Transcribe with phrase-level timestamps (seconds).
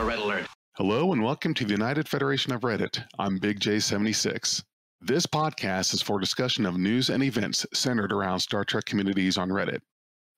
[0.00, 0.46] Red alert.
[0.76, 3.04] Hello and welcome to the United Federation of Reddit.
[3.18, 4.62] I'm Big J76.
[5.00, 9.50] This podcast is for discussion of news and events centered around Star Trek communities on
[9.50, 9.80] Reddit.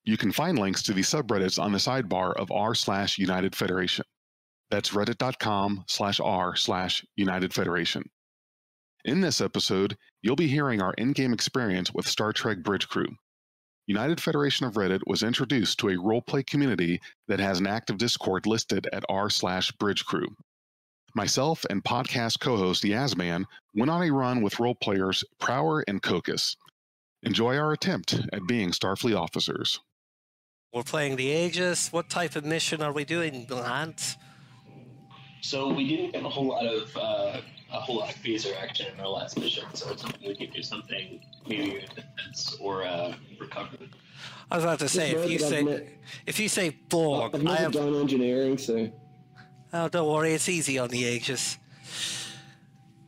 [0.03, 4.05] You can find links to these subreddits on the sidebar of r slash United Federation.
[4.71, 8.03] That's reddit.com slash r slash United Federation.
[9.05, 13.07] In this episode, you'll be hearing our in-game experience with Star Trek Bridge Crew.
[13.87, 18.47] United Federation of Reddit was introduced to a roleplay community that has an active Discord
[18.47, 20.27] listed at r slash Bridge Crew.
[21.13, 23.45] Myself and podcast co-host Yasman
[23.75, 26.57] went on a run with roleplayers Prower and Cocus.
[27.23, 29.79] Enjoy our attempt at being Starfleet officers.
[30.73, 31.93] We're playing the Aegis.
[31.93, 34.17] What type of mission are we doing, Lance?
[35.41, 37.41] So we didn't get a whole lot of uh,
[37.75, 40.49] a whole lot of phaser action in our last mission, so it's hoping we can
[40.51, 43.89] do something maybe in defense or uh, recovery.
[44.49, 45.87] I was about to say, if you say met-
[46.25, 47.71] if you say Borg, I've I never have.
[47.73, 48.89] done engineering, so
[49.73, 51.57] Oh, don't worry, it's easy on the Aegis.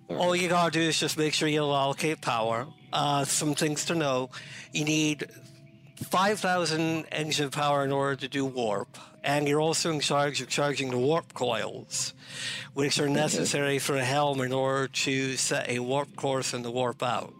[0.09, 2.67] All you gotta do is just make sure you allocate power.
[2.91, 4.29] Uh, some things to know:
[4.73, 5.27] you need
[6.03, 8.97] 5,000 engine power in order to do warp,
[9.27, 12.13] and you're also in charge of charging the warp coils,
[12.73, 16.71] which are necessary for a helm in order to set a warp course and the
[16.71, 17.33] warp out.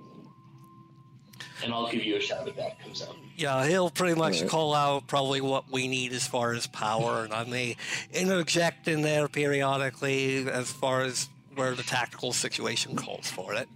[1.63, 3.15] And I'll give you a shout if that comes out.
[3.37, 4.49] Yeah, he'll pretty much Alright.
[4.49, 7.77] call out probably what we need as far as power, and I may
[8.13, 13.69] interject in there periodically as far as where the tactical situation calls for it.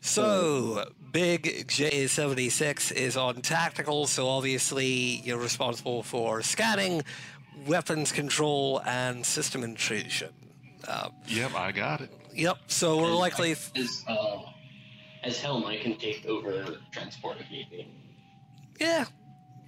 [0.00, 7.02] So, Big J76 is on tactical, so obviously you're responsible for scanning,
[7.66, 10.30] weapons control, and system intrusion.
[10.88, 12.10] Uh, Yep, I got it.
[12.34, 13.50] yep, so we're And likely.
[13.52, 14.38] I- as uh,
[15.22, 17.86] as helm, I can take over transport if need be.
[18.80, 19.04] Yeah,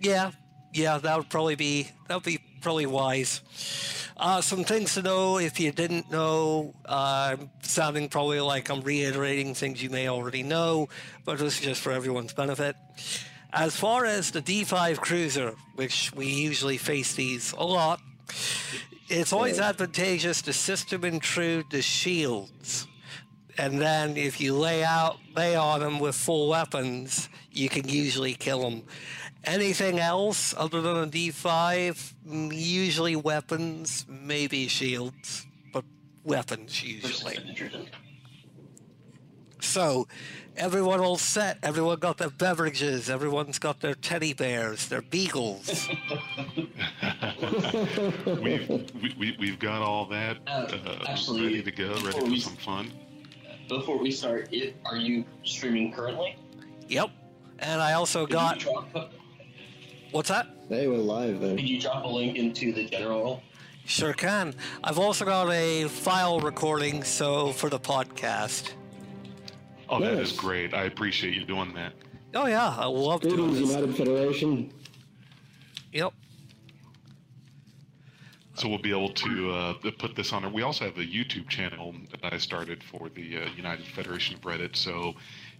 [0.00, 0.30] yeah,
[0.72, 0.96] yeah.
[0.96, 3.42] That would probably be that would be probably wise.
[4.16, 6.74] Uh, some things to know if you didn't know.
[6.84, 10.88] Uh, sounding probably like I'm reiterating things you may already know,
[11.24, 12.76] but this is just for everyone's benefit.
[13.52, 18.00] As far as the D5 cruiser, which we usually face these a lot,
[19.08, 22.86] it's always advantageous to system intrude the shields.
[23.58, 28.34] And then if you lay out, lay on them with full weapons, you can usually
[28.34, 28.84] kill them.
[29.44, 35.84] Anything else other than a D5, mm, usually weapons, maybe shields, but
[36.24, 37.38] weapons usually.
[39.60, 40.06] So,
[40.56, 41.58] everyone all set.
[41.62, 43.10] Everyone got their beverages.
[43.10, 45.88] Everyone's got their teddy bears, their beagles.
[48.26, 52.24] we've, we, we, we've got all that Uh, uh, actually, ready to go, ready for
[52.24, 52.92] we- some fun.
[53.68, 56.36] Before we start, it, are you streaming currently?
[56.88, 57.10] yep.
[57.60, 58.64] And I also Could got.
[58.64, 59.12] you drop,
[60.12, 60.46] What's that?
[60.68, 61.56] they were live though.
[61.56, 63.42] could you drop a link into the general?
[63.84, 64.54] Sure can.
[64.84, 68.72] I've also got a file recording, so for the podcast.
[69.88, 70.72] Oh, that is great.
[70.72, 71.92] I appreciate you doing that.
[72.34, 73.68] Oh yeah, I love doing Greetings, this.
[73.70, 74.72] United Federation.
[75.92, 76.12] Yep.
[78.54, 80.50] So we'll be able to uh, put this on.
[80.52, 84.42] We also have a YouTube channel that I started for the uh, United Federation of
[84.42, 84.76] Reddit.
[84.76, 85.14] So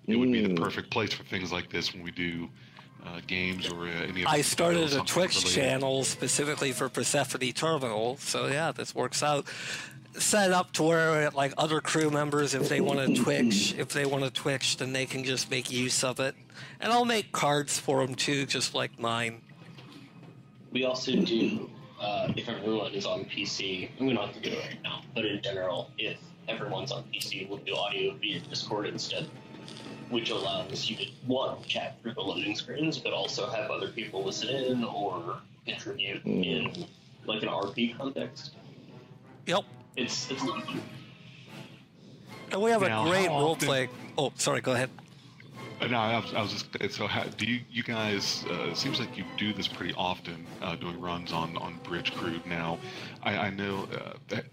[0.06, 0.62] it would be the Mm.
[0.62, 2.48] perfect place for things like this when we do
[3.06, 4.24] uh, games or uh, any.
[4.24, 5.54] I started a Twitch related.
[5.54, 9.46] channel specifically for Persephone Terminal, so yeah, this works out.
[10.14, 14.04] Set up to where like other crew members, if they want to Twitch, if they
[14.04, 16.34] want to Twitch, then they can just make use of it.
[16.80, 19.40] And I'll make cards for them too, just like mine.
[20.70, 21.70] We also do,
[22.00, 25.02] uh, if everyone is on PC, and we don't have to do it right now,
[25.14, 29.28] but in general, if everyone's on PC, we'll do audio via Discord instead,
[30.12, 34.22] which allows you to, one, chat through the loading screens, but also have other people
[34.22, 36.44] listen in or contribute Mm.
[36.76, 36.86] in
[37.24, 38.52] like an RP context.
[39.46, 39.64] Yep.
[39.96, 40.42] It's, it's
[42.52, 43.88] And we have Now, a great how role often- play.
[44.18, 44.60] Oh, sorry.
[44.60, 44.90] Go ahead.
[45.80, 47.06] Uh, No, I was, I was just so.
[47.06, 48.44] How, do you you guys?
[48.48, 52.12] Uh, it seems like you do this pretty often, uh, doing runs on on Bridge
[52.14, 52.38] Crew.
[52.46, 52.78] Now,
[53.22, 53.88] I, I know.
[53.92, 54.44] Uh, that,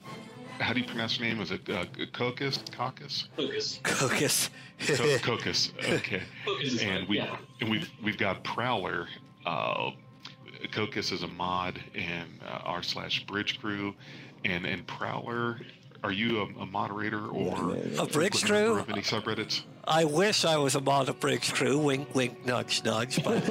[0.59, 1.41] how do you pronounce your name?
[1.41, 2.59] Is it uh, Cocus?
[2.71, 3.27] Caucus?
[3.35, 3.79] focus.
[3.85, 4.49] Focus.
[4.79, 5.71] Co- Cocus.
[5.83, 6.21] Okay.
[6.45, 7.37] Focus is and fine, we yeah.
[7.61, 9.07] and we've we've got Prowler.
[9.45, 9.91] Uh,
[10.71, 13.93] Cocus is a mod in uh, r slash Bridge Crew,
[14.45, 15.59] and and Prowler.
[16.01, 18.79] Are you a, a moderator or A bridge frequent crew?
[18.79, 19.63] of any subreddits?
[19.85, 21.77] I wish I was a mod of Bridge Crew.
[21.77, 23.21] Wink, wink, nudge, nudge.
[23.21, 23.43] But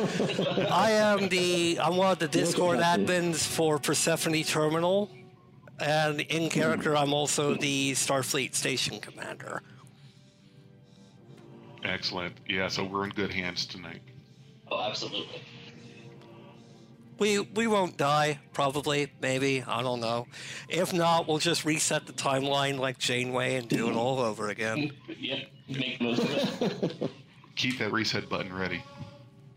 [0.70, 5.10] I am the I'm one of the Discord admins for Persephone Terminal,
[5.80, 9.62] and in character I'm also the Starfleet Station Commander.
[11.84, 12.34] Excellent.
[12.48, 14.02] Yeah, so we're in good hands tonight.
[14.70, 15.40] Oh, absolutely.
[17.18, 20.26] We we won't die, probably, maybe, I don't know.
[20.68, 24.92] If not, we'll just reset the timeline like Janeway and do it all over again.
[25.18, 27.10] yeah, make the most of it.
[27.56, 28.84] Keep that reset button ready.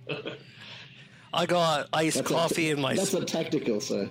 [1.33, 4.09] I got iced That's a- coffee in my That's a tactical, sir.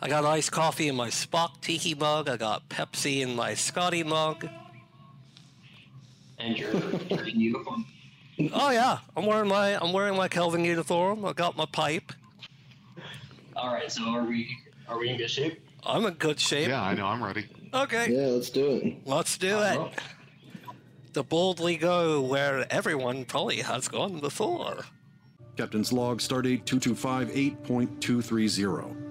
[0.00, 2.28] I got iced coffee in my Spock Tiki mug.
[2.28, 4.48] I got Pepsi in my Scotty mug.
[6.38, 6.72] And your,
[7.08, 7.86] your uniform.
[8.52, 11.24] Oh yeah, I'm wearing my I'm wearing my Kelvin uniform.
[11.24, 12.12] I got my pipe.
[13.54, 14.48] All right, so are we
[14.88, 15.60] are we in good shape?
[15.84, 16.66] I'm in good shape.
[16.66, 17.06] Yeah, I know.
[17.06, 17.46] I'm ready.
[17.72, 19.06] Okay, Yeah, let's do it.
[19.06, 19.84] let's do uh-huh.
[19.86, 19.92] it.
[21.14, 24.84] To boldly go where everyone probably has gone before.
[25.56, 29.03] Captain's log stardate 2258.230.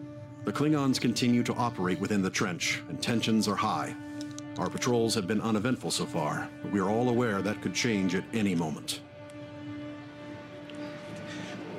[0.46, 3.96] The Klingons continue to operate within the trench, and tensions are high.
[4.58, 8.14] Our patrols have been uneventful so far, but we are all aware that could change
[8.14, 9.00] at any moment.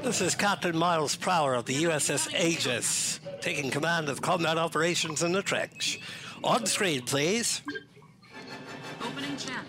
[0.03, 5.33] This is Captain Miles Prower of the USS Aegis, taking command of combat operations in
[5.33, 6.01] the trench.
[6.43, 7.61] On screen, please.
[9.03, 9.65] Opening channel.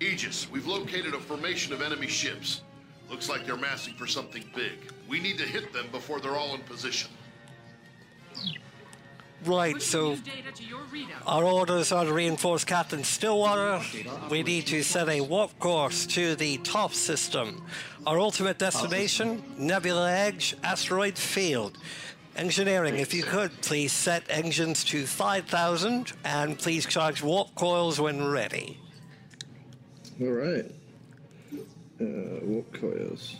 [0.00, 2.62] Aegis, we've located a formation of enemy ships.
[3.08, 4.92] Looks like they're massing for something big.
[5.08, 7.10] We need to hit them before they're all in position.
[9.44, 11.22] Right, so new data to your readout.
[11.26, 13.80] Our orders are to reinforce Captain Stillwater.
[14.30, 17.62] We need to set a warp course to the top system.
[18.06, 21.78] Our ultimate destination, Nebula Edge, Asteroid Field.
[22.36, 28.26] Engineering, if you could, please set engines to 5,000 and please charge warp coils when
[28.26, 28.78] ready.
[30.20, 30.70] All right.
[32.00, 33.36] Uh, warp coils.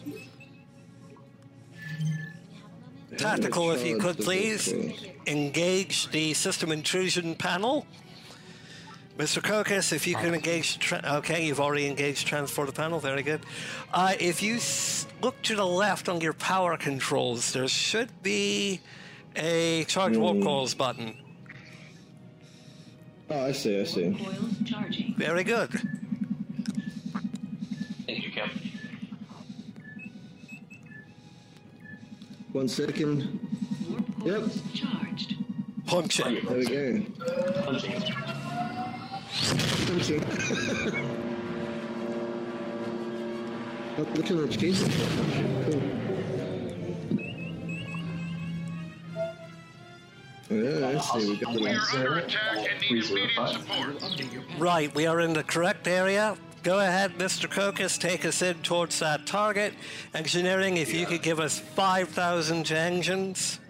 [3.17, 4.73] Tactical, if you could, please.
[5.27, 7.87] Engage the system intrusion panel.
[9.17, 9.43] Mr.
[9.43, 10.79] Cocus, if you can engage.
[10.79, 13.01] Tra- okay, you've already engaged transporter panel.
[13.01, 13.41] Very good.
[13.93, 18.81] Uh, if you s- look to the left on your power controls, there should be
[19.35, 21.17] a charge warp coils button.
[23.31, 24.15] Oh, I see, I see.
[24.23, 25.15] Coils charging.
[25.17, 25.71] Very good.
[32.57, 33.39] One second.
[34.25, 34.41] Yep.
[34.41, 35.37] coils charged.
[35.85, 36.49] Punch it.
[36.49, 37.03] There we go.
[37.65, 38.01] Punching.
[39.87, 40.25] Punching.
[43.99, 44.81] oh, look at the cheese.
[50.49, 51.29] Yeah, I see.
[51.29, 54.03] We got We the are under attack and need immediate support.
[54.59, 56.39] Right, we are in the correct area.
[56.67, 57.49] Go ahead, Mr.
[57.49, 59.73] Cocus, take us in towards that target.
[60.17, 63.61] Engineering, if you could give us 5,000 engines.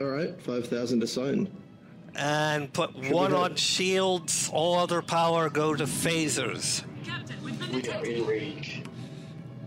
[0.00, 1.50] All right, 5,000 assigned.
[2.16, 3.38] and put be one good.
[3.38, 6.82] on shields, all other power go to phasers.
[7.04, 8.16] Captain, we've been We are detected.
[8.16, 8.82] in range.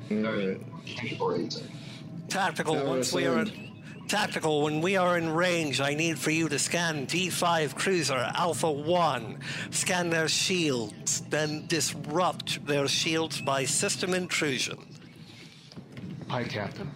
[0.09, 0.88] All right.
[0.88, 1.56] Tactical range.
[2.30, 3.62] Tactical, Power once we are in, assigned.
[4.08, 8.72] Tactical, when we are in range, I need for you to scan D5 Cruiser Alpha
[8.72, 9.40] 1,
[9.72, 14.78] scan their shields, then disrupt their shields by system intrusion.
[16.30, 16.90] Hi, Captain.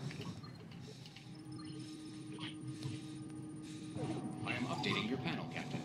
[4.46, 5.82] I am updating your panel, Captain.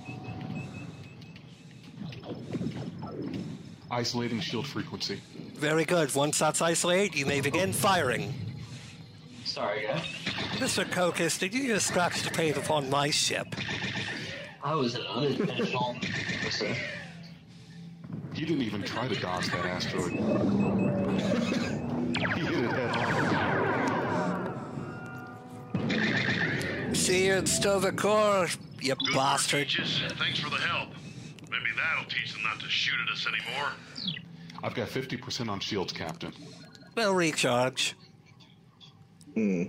[3.90, 5.20] Isolating shield frequency.
[5.54, 6.14] Very good.
[6.14, 8.32] Once that's isolated, you may begin firing.
[9.44, 10.21] Sorry, guys.
[10.62, 10.88] Mr.
[10.88, 13.56] Cocus, did you just scratch the paint upon my ship?
[14.62, 15.96] I was an unintentional.
[16.44, 16.76] Listen,
[18.32, 20.12] He didn't even try to dodge that asteroid.
[20.12, 20.18] he
[22.46, 22.96] hit it head
[25.80, 26.94] on.
[26.94, 28.46] See you in Sto-vo-kor,
[28.80, 29.62] you Good work, bastard.
[29.66, 30.00] Aegis.
[30.16, 30.90] Thanks for the help.
[31.50, 33.70] Maybe that'll teach them not to shoot at us anymore.
[34.62, 36.32] I've got 50% on shields, Captain.
[36.94, 37.96] We'll recharge.
[39.34, 39.64] Hmm.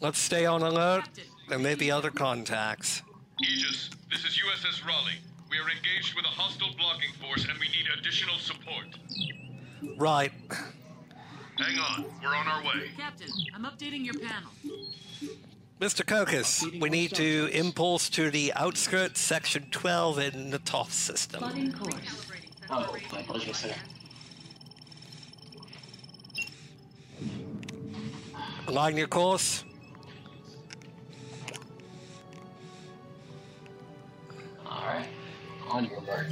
[0.00, 1.04] Let's stay on alert.
[1.50, 3.02] There may be other contacts.
[3.42, 5.18] Aegis, this is USS Raleigh.
[5.50, 8.86] We are engaged with a hostile blocking force and we need additional support.
[9.98, 10.32] Right.
[11.58, 12.90] Hang on, we're on our way.
[12.96, 14.50] Captain, I'm updating your panel.
[15.80, 16.06] Mr.
[16.06, 21.40] Cocus, we need to impulse to the outskirts, section 12 in the TOF system.
[21.40, 22.32] Plotting course.
[22.70, 23.74] oh, my pleasure, sir.
[28.66, 29.64] Align your course.
[34.80, 35.06] All right,
[35.68, 36.26] on your mark.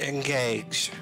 [0.00, 0.92] Engage.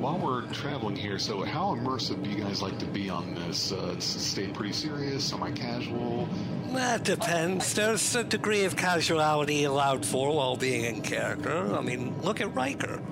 [0.00, 3.70] While we're traveling here, so how immersive do you guys like to be on this?
[3.70, 5.24] Uh, stay pretty serious?
[5.24, 6.26] Semi-casual?
[6.72, 7.74] That depends.
[7.74, 11.76] There's a degree of casuality allowed for while being in character.
[11.76, 13.02] I mean, look at Riker.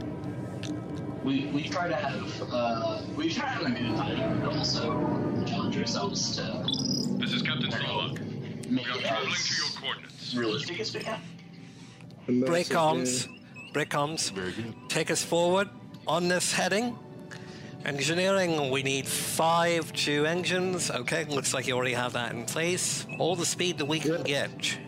[1.23, 4.92] We, we try to have uh, we try to have a good time, but also
[5.47, 6.64] challenge ourselves to
[7.18, 8.18] This is Captain Slovak.
[8.71, 10.35] We are traveling to your coordinates.
[10.35, 11.21] realistic as we can.
[12.47, 13.26] Break Immersive, comms.
[13.26, 13.73] yeah.
[13.75, 14.30] Break comms.
[14.30, 14.75] Very good.
[14.88, 15.68] Take us forward
[16.09, 16.99] on this heading.
[17.85, 20.91] Engineering, we need five two engines.
[20.91, 23.07] Okay, looks like you already have that in place.
[23.19, 24.79] All the speed that we can get.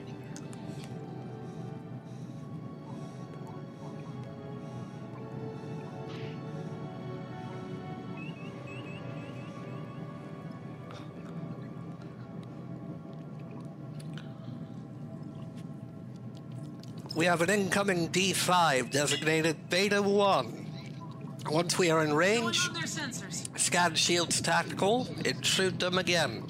[17.15, 20.60] We have an incoming D5 designated Beta 1.
[21.49, 23.59] Once we are in range, Going on their sensors.
[23.59, 26.45] scan shields tactical, intrude them again.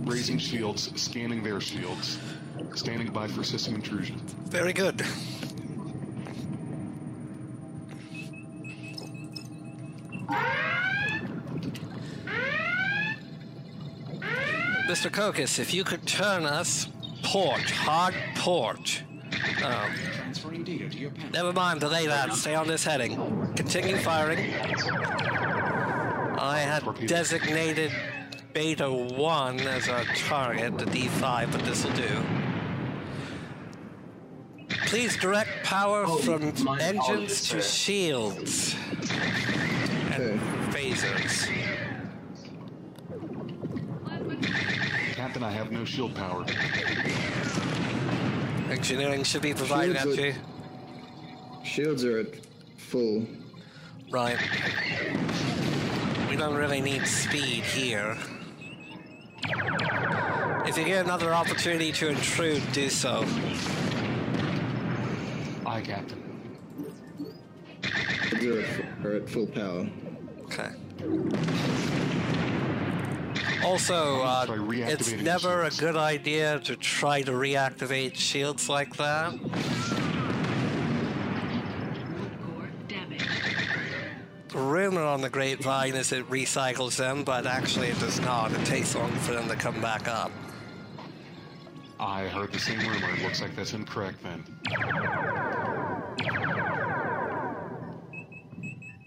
[0.00, 2.18] Raising shields, scanning their shields,
[2.74, 4.18] standing by for system intrusion.
[4.46, 5.02] Very good.
[14.88, 15.10] Mr.
[15.10, 16.88] Cocus, if you could turn us
[17.22, 19.02] port, hard port.
[19.64, 21.30] Oh, Transferring data to your panel.
[21.30, 22.32] never mind, delay that.
[22.34, 23.16] Stay on this heading.
[23.56, 24.38] Continue firing.
[26.38, 27.92] I had designated
[28.52, 32.22] Beta 1 as our target, the D5, but this will do.
[34.86, 36.42] Please direct power Oh, from
[36.80, 38.74] engines to shields
[40.10, 40.38] and
[40.72, 41.48] phasers.
[45.14, 46.44] Captain, I have no shield power.
[48.72, 50.34] Engineering should be providing that Shields to are- you.
[51.62, 52.26] Shields are at
[52.78, 53.26] full.
[54.10, 54.38] Right.
[56.30, 58.16] We don't really need speed here.
[60.66, 63.26] If you get another opportunity to intrude, do so.
[65.66, 66.22] Aye, Captain.
[68.30, 68.66] Shields are at,
[69.02, 69.86] fu- are at full power.
[70.44, 70.70] Okay.
[73.64, 79.32] Also, uh, it's reactivating never a good idea to try to reactivate shields like that.
[84.48, 88.52] The rumor on the grapevine is it recycles them, but actually it does not.
[88.52, 90.30] It takes long for them to come back up.
[91.98, 93.14] I heard the same rumor.
[93.14, 94.44] It looks like that's incorrect then.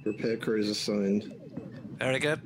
[0.04, 1.32] Repair crews assigned.
[2.00, 2.42] Very good.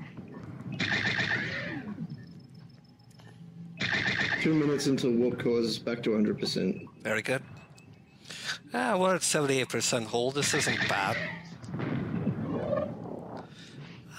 [4.42, 6.88] Two minutes until warp core is back to 100%.
[7.04, 7.42] Very good.
[8.74, 10.36] Ah, we're at 78% hold.
[10.36, 11.18] This isn't bad.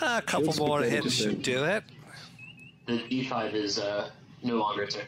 [0.03, 1.85] Ah, a couple Let's more good, hits should do it.
[2.87, 4.11] The D5 is uh,
[4.43, 5.03] no longer sir.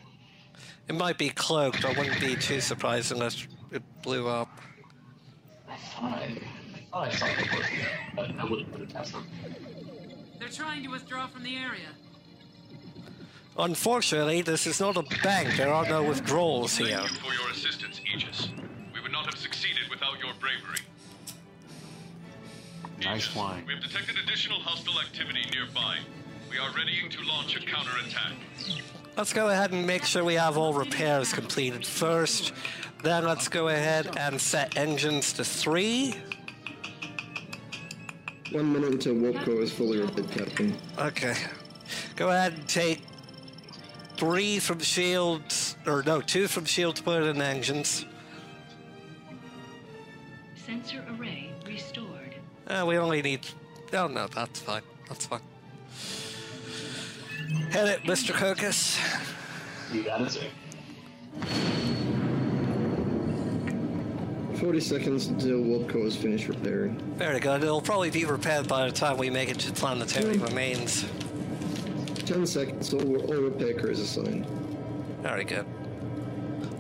[0.89, 1.85] It might be cloaked.
[1.85, 4.61] I wouldn't be too surprised unless it blew up.
[5.69, 6.39] I thought I,
[6.75, 7.63] I thought I saw it before,
[8.17, 9.27] but I wouldn't put it past them.
[10.39, 11.89] They're trying to withdraw from the area.
[13.59, 15.57] Unfortunately, this is not a bank.
[15.57, 16.99] There are no withdrawals here.
[16.99, 18.49] Thank you for your assistance, Aegis.
[18.95, 20.81] We would not have succeeded without your bravery.
[22.99, 23.67] Nice Aegis, flying.
[23.67, 25.99] We have detected additional hostile activity nearby.
[26.51, 28.33] We are readying to launch a counterattack.
[29.17, 32.55] Let's go ahead and make sure we have all repairs completed first.
[33.03, 36.15] Then let's go ahead and set engines to three.
[38.53, 40.75] One minute until warp core is fully repaired, Captain.
[40.99, 41.35] Okay.
[42.17, 43.03] Go ahead and take
[44.23, 48.07] three from shields, or no, two from shields, put it in engines.
[50.55, 52.37] Sensor array restored.
[52.69, 53.41] Uh, we only need.
[53.93, 54.83] Oh no, that's fine.
[55.09, 55.41] That's fine.
[57.73, 58.33] Hit it, Mr.
[58.33, 58.97] Cocus.
[59.93, 60.47] You got it, sir.
[64.55, 66.97] 40 seconds until warp core is finished repairing.
[67.17, 67.65] Very good.
[67.65, 70.45] It'll probably be repaired by the time we make it to planetary Hmm.
[70.45, 71.07] remains.
[72.33, 74.47] 10 seconds, all, all repair crews assigned.
[75.21, 75.67] Very good.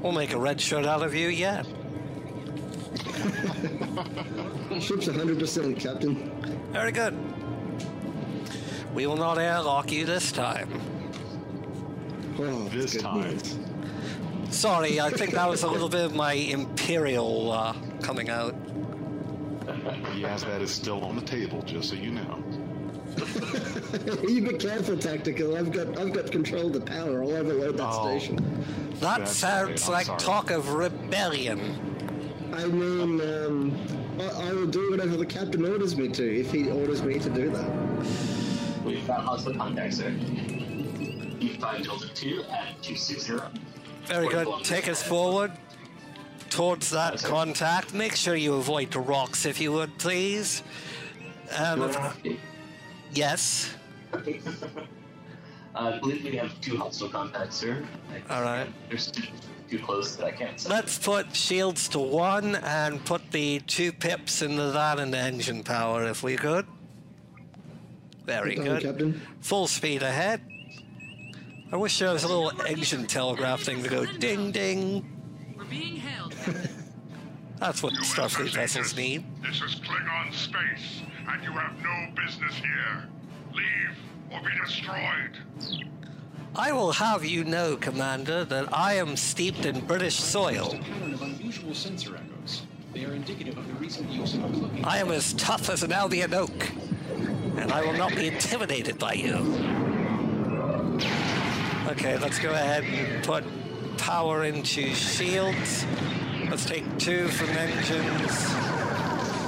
[0.02, 1.66] We'll make a red shirt out of you yet.
[4.80, 6.14] Ship's 100%, Captain.
[6.72, 7.14] Very good.
[8.94, 10.70] We will not airlock you this time.
[12.38, 13.20] Oh, This time.
[13.20, 13.58] news.
[14.48, 18.54] Sorry, I think that was a little bit of my Imperial uh, coming out.
[20.16, 22.38] Yes, that is still on the table, just so you know.
[24.28, 25.56] You be careful, tactical.
[25.56, 27.22] I've got I've got control of the power.
[27.22, 28.08] I'll overload that Oh.
[28.18, 28.36] station.
[29.00, 30.18] That That's sounds like sorry.
[30.20, 31.60] talk of rebellion.
[32.54, 33.72] I mean, um,
[34.20, 37.30] I, I will do whatever the captain orders me to, if he orders me to
[37.30, 37.70] do that.
[38.84, 40.10] We've got hostile contact, sir.
[40.10, 43.34] E5 Delta 2 at 260.
[44.06, 44.48] Very good.
[44.64, 45.52] Take us forward
[46.50, 47.28] towards that Yes, sir.
[47.28, 47.94] contact.
[47.94, 50.62] Make sure you avoid the rocks if you would, please.
[51.58, 51.90] Um,
[53.14, 53.70] yes.
[55.74, 57.82] Uh, I believe we have two hostile contacts, sir.
[58.28, 58.68] I- All right.
[58.90, 59.22] They're too,
[59.70, 60.68] too close that I can't see.
[60.68, 66.04] Let's put shields to one and put the two pips into that and engine power
[66.04, 66.66] if we could.
[68.26, 68.82] Very Done, good.
[68.82, 69.22] Captain.
[69.40, 70.42] Full speed ahead.
[71.72, 75.10] I wish there was a little engine telegraph thing to go ding ding.
[75.56, 76.34] We're being held.
[77.58, 79.24] That's what Starfleet vessels need.
[79.42, 81.00] This is Klingon space,
[81.30, 83.08] and you have no business here.
[83.54, 83.98] Leave
[84.30, 85.80] or be destroyed.
[86.54, 90.76] I will have you know, Commander, that I am steeped in British soil.
[91.22, 92.62] unusual sensor echoes.
[92.92, 94.84] They are indicative of the recent use of.
[94.84, 96.70] I am as tough as an Albion oak,
[97.56, 99.36] and I will not be intimidated by you.
[101.88, 103.44] Okay, let's go ahead and put
[103.96, 105.86] power into shields.
[106.50, 108.52] Let's take two from engines.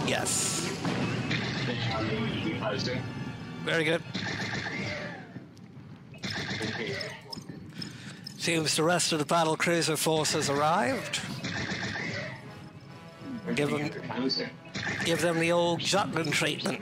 [0.09, 0.55] Yes,
[3.65, 3.85] on the E5, sir.
[3.85, 4.03] very good.
[8.39, 11.21] Seems the rest of the battle cruiser force has arrived.
[13.55, 13.91] Give them-.
[15.05, 16.81] Give them the old shotgun treatment.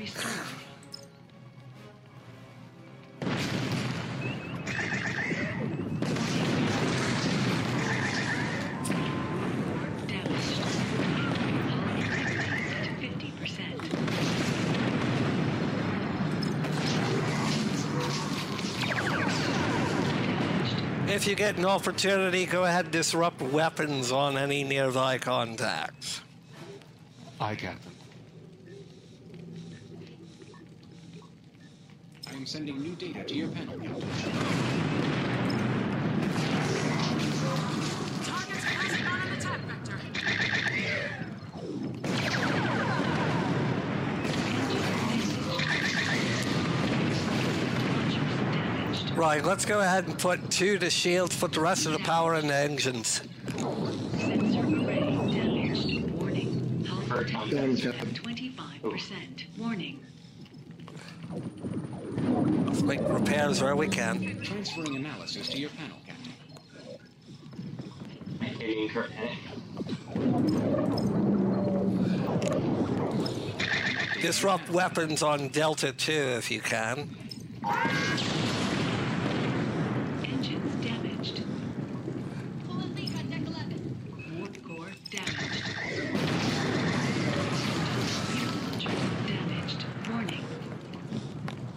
[21.13, 26.23] If you get an opportunity, go ahead and disrupt weapons on any nearby contacts.
[27.39, 27.93] I Aye, Captain.
[32.31, 33.79] I am sending new data to your panel,
[49.33, 52.35] Right, let's go ahead and put two to shields, put the rest of the power
[52.35, 53.23] in the engines.
[53.47, 56.11] Sensor array damaged.
[56.21, 56.85] Warning.
[56.87, 58.13] Hull For capacity Done, at Captain.
[58.13, 59.45] 25%.
[59.57, 60.05] Warning.
[62.67, 64.39] Let's make repairs where we can.
[64.43, 66.35] Transferring analysis to your panel, Captain.
[74.21, 77.17] Disrupt weapons on Delta 2 if you can.
[80.43, 81.45] Engines damaged.
[84.37, 85.65] Warp core damaged.
[88.27, 88.91] Fuel launcher
[89.29, 89.87] damaged.
[90.11, 90.45] Warning.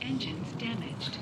[0.01, 1.19] Engines damaged.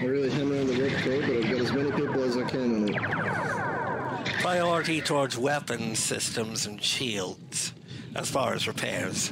[0.00, 2.42] I really hammer on the warp core, but I've got as many people as I
[2.42, 4.40] can on it.
[4.40, 7.72] Priority towards weapons systems and shields
[8.16, 9.30] as far as repairs.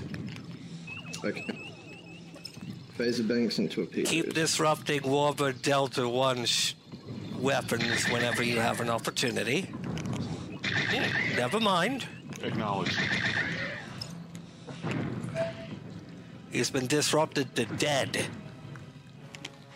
[1.24, 1.44] Okay.
[2.96, 4.08] Phaser banks and torpedoes.
[4.08, 6.74] Keep disrupting Warbird Delta 1 sh-
[7.38, 9.72] weapons whenever you have an opportunity.
[11.36, 12.06] Never mind.
[12.42, 12.98] Acknowledged.
[16.50, 18.26] He's been disrupted to dead.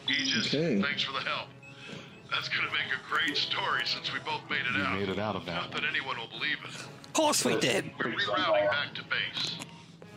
[0.09, 0.81] Aegis, Okay.
[0.83, 1.48] thanks for the help.
[2.31, 4.98] That's gonna make a great story since we both made it You out.
[4.98, 6.74] made it out of that Not that anyone will believe it.
[6.74, 7.90] Of course we did.
[7.98, 9.57] We're rerouting back to base.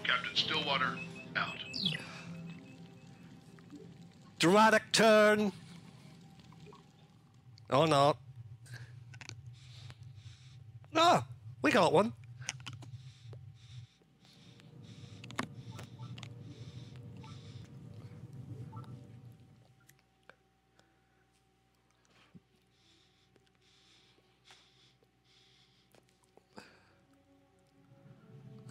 [0.03, 0.97] Captain Stillwater,
[1.35, 1.55] out.
[4.39, 5.51] Dramatic turn.
[7.69, 8.15] Oh no.
[10.95, 11.25] Ah,
[11.61, 12.13] we got one.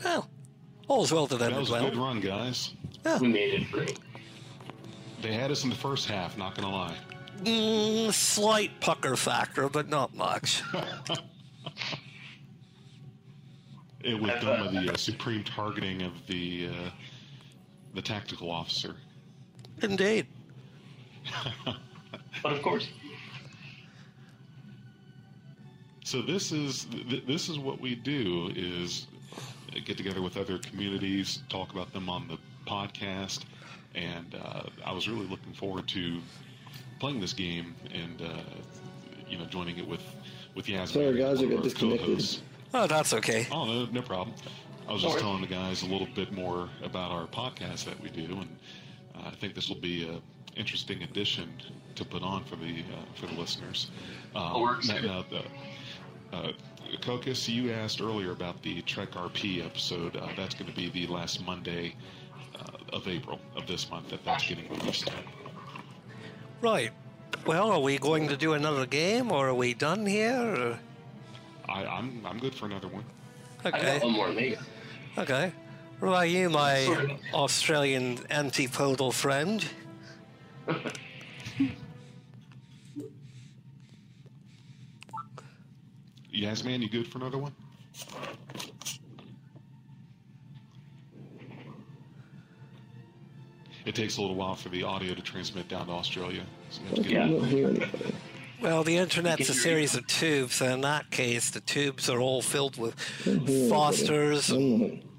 [0.05, 0.29] Well,
[0.89, 1.91] all's well that That ended was a well.
[1.91, 2.75] good run, guys.
[3.21, 3.95] We made it free.
[5.23, 6.97] They had us in the first half, not gonna lie.
[7.43, 10.63] Mm, slight pucker factor, but not much.
[14.03, 16.91] It was done by the uh, supreme targeting of the uh,
[17.95, 18.95] the tactical officer.
[19.83, 20.27] Indeed.
[22.43, 22.89] But of course,
[26.05, 29.09] So this is th- this is what we do is
[29.85, 32.39] get together with other communities, talk about them on the
[32.71, 33.41] podcast,
[33.95, 36.21] and uh, I was really looking forward to
[36.99, 38.41] playing this game and uh,
[39.29, 40.03] you know joining it with
[40.55, 41.05] with Yasmin.
[41.05, 42.07] Sorry, guys, I got disconnected.
[42.07, 42.43] co-hosts.
[42.75, 43.47] Oh, that's okay.
[43.51, 44.35] Oh no, no problem.
[44.89, 48.09] I was just telling the guys a little bit more about our podcast that we
[48.09, 48.57] do, and
[49.17, 50.21] uh, I think this will be a
[50.59, 51.53] interesting addition
[51.97, 53.91] to put on for the uh, for the listeners.
[54.35, 55.43] Uh, Oh, we're now, the,
[56.37, 56.53] uh,
[57.03, 60.17] Cocus, you asked earlier about the Trek RP episode.
[60.17, 61.95] Uh, that's going to be the last Monday
[62.55, 65.11] uh, of April of this month that that's getting released.
[66.61, 66.91] Right.
[67.47, 70.41] Well, are we going to do another game, or are we done here?
[70.41, 70.79] Or...
[71.69, 73.05] I, I'm I'm good for another one.
[73.65, 73.99] I Okay.
[73.99, 74.59] got one more mega.
[75.19, 75.53] Okay.
[75.99, 79.65] What about you, my Australian antipodal friend?
[86.37, 87.53] Yes, man, you good for another one?
[93.87, 96.43] It takes a little while for the audio to transmit down to Australia.
[96.71, 97.23] So you have to get Yeah.
[97.23, 98.15] I'm not hearing anybody.
[98.61, 102.43] Well, the internet's a series of tubes, and in that case, the tubes are all
[102.43, 102.99] filled with
[103.71, 104.51] Fosters.
[104.51, 105.03] anybody.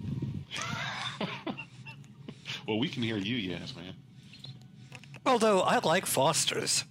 [2.67, 3.93] Well, we can hear you, yes, man.
[5.25, 6.84] Although I like Foster's.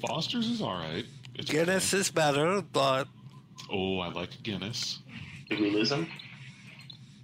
[0.00, 1.04] Foster's is all right.
[1.34, 2.00] It's Guinness okay.
[2.00, 3.08] is better, but
[3.72, 5.00] Oh, I like Guinness.
[5.50, 6.06] Did we lose him?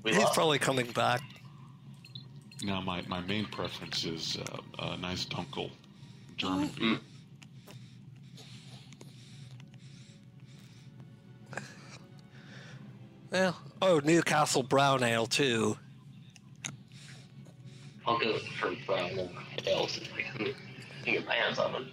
[0.02, 0.34] We he's lost.
[0.34, 1.20] probably coming back.
[2.64, 5.70] Now, my, my main preference is uh, a nice Dunkel
[6.38, 6.78] German Mm.
[6.78, 6.98] beer.
[13.30, 15.76] Well, oh, Newcastle Brown Ale too.
[18.06, 19.10] I'll go for brown
[19.66, 20.54] ales if I can
[21.04, 21.88] get my hands on them.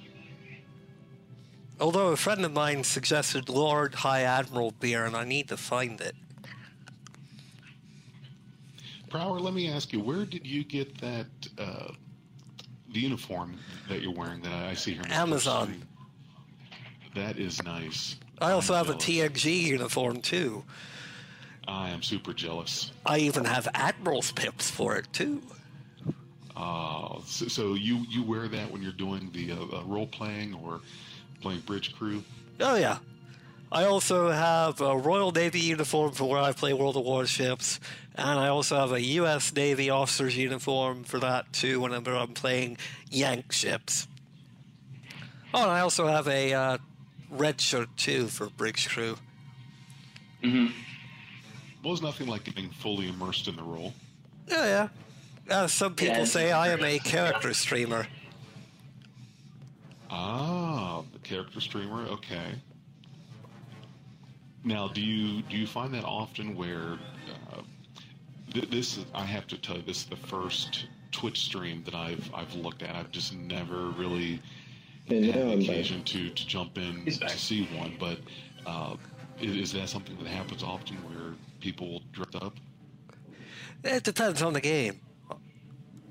[1.79, 5.99] Although a friend of mine suggested Lord High Admiral beer, and I need to find
[5.99, 6.15] it.
[9.11, 11.25] Prower, let me ask you, where did you get that
[11.57, 11.91] uh,
[12.93, 13.57] the uniform
[13.89, 15.03] that you're wearing that I see here?
[15.09, 15.83] Amazon.
[17.13, 18.15] That is nice.
[18.39, 19.33] I also I'm have a jealous.
[19.43, 20.63] TNG uniform too.
[21.67, 22.93] I am super jealous.
[23.05, 25.41] I even have Admiral's pips for it too.
[26.55, 30.79] Uh, so, so you you wear that when you're doing the uh, role playing or
[31.41, 32.23] playing Bridge Crew?
[32.61, 32.99] Oh yeah.
[33.71, 37.79] I also have a Royal Navy uniform for where I play World of Warships,
[38.15, 39.53] and I also have a U.S.
[39.55, 42.77] Navy officer's uniform for that too whenever I'm playing
[43.09, 44.07] Yank ships.
[45.53, 46.77] Oh, and I also have a uh,
[47.29, 49.17] red shirt too for Bridge Crew.
[50.43, 50.73] Mm-hmm.
[51.83, 53.93] Well, it's nothing like getting fully immersed in the role.
[54.47, 54.89] Yeah,
[55.49, 55.53] yeah.
[55.55, 56.25] Uh, some people Yeah.
[56.25, 58.07] say I am a character streamer.
[60.09, 62.01] Ah, the character streamer.
[62.07, 62.55] Okay.
[64.63, 66.97] Now, do you do you find that often where
[67.51, 67.61] uh,
[68.53, 68.97] th- this?
[68.97, 72.53] Is, I have to tell you, this is the first Twitch stream that I've I've
[72.53, 72.95] looked at.
[72.95, 74.39] I've just never really
[75.09, 75.69] And had the I'm back.
[75.69, 77.93] occasion to to jump in to see one.
[77.99, 78.19] But
[78.67, 78.95] uh,
[79.39, 82.55] is, is that something that happens often where people dress up?
[83.83, 84.99] It depends on the game.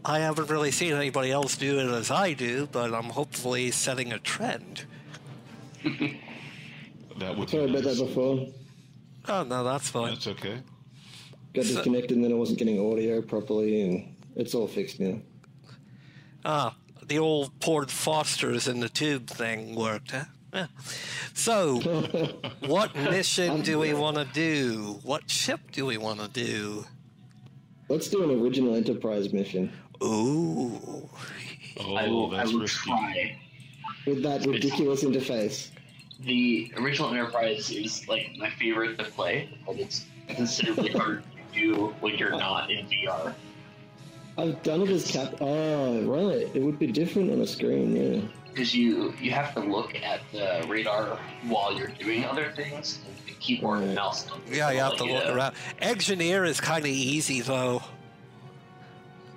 [0.04, 4.12] I haven't really seen anybody else do it as I do, but I'm hopefully setting
[4.12, 4.86] a trend.
[7.20, 8.46] That would Sorry about that before.
[9.28, 10.14] Oh no, that's fine.
[10.14, 10.58] That's okay.
[11.52, 15.20] Got So- disconnected and then I wasn't getting audio properly and it's all fixed now.
[16.44, 16.74] Ah,
[17.06, 20.24] the old poured Fosters in the tube thing worked, huh?
[20.54, 20.66] Yeah.
[21.34, 21.78] So,
[22.66, 24.98] what mission do we want to do?
[25.02, 26.86] What ship do we want to do?
[27.90, 29.70] Let's do an original Enterprise mission
[30.02, 31.08] Ooh.
[31.78, 32.90] Oh, I will, I that's will risky.
[32.90, 33.38] try.
[34.06, 35.68] with that ridiculous interface.
[36.24, 41.94] The original Enterprise is like my favorite to play, but it's considerably hard to do
[42.00, 43.34] when you're not in VR.
[44.38, 45.34] I've oh, done it as cap.
[45.40, 46.48] Oh, right.
[46.54, 48.20] It would be different on a screen, yeah.
[48.52, 53.16] Because you you have to look at the radar while you're doing other things, and
[53.26, 53.96] the keyboard and Right.
[53.96, 54.24] mouse.
[54.24, 55.54] don't Yeah, you have to let look uh, around.
[55.80, 57.82] Engineer is kind of easy, though.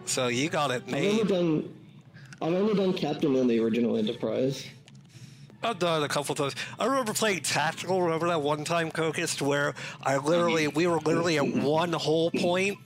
[0.05, 1.27] So you got it I've only made.
[1.27, 1.73] done.
[2.41, 4.65] I've only done Captain on the original Enterprise.
[5.63, 6.55] I've done it a couple times.
[6.79, 8.01] I remember playing Tactical.
[8.01, 9.73] Remember that one time, Cocust, where
[10.03, 12.77] I literally, we were literally at one whole point,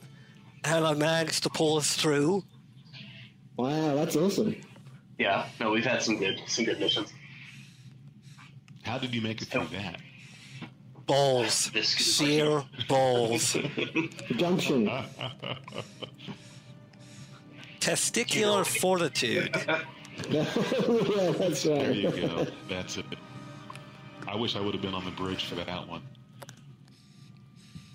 [0.64, 2.44] and I managed to pull us through.
[3.58, 4.56] Wow, that's awesome.
[5.18, 7.12] Yeah, no, we've had some good some good missions.
[8.84, 10.00] How did you make it through that?
[11.08, 11.72] Balls.
[11.82, 13.58] Sheer balls.
[14.36, 14.86] Junction.
[17.80, 19.56] Testicular fortitude.
[20.30, 20.44] Yeah,
[21.38, 22.48] that's There you go.
[22.68, 23.06] That's it.
[24.28, 26.02] I wish I would have been on the bridge for that one.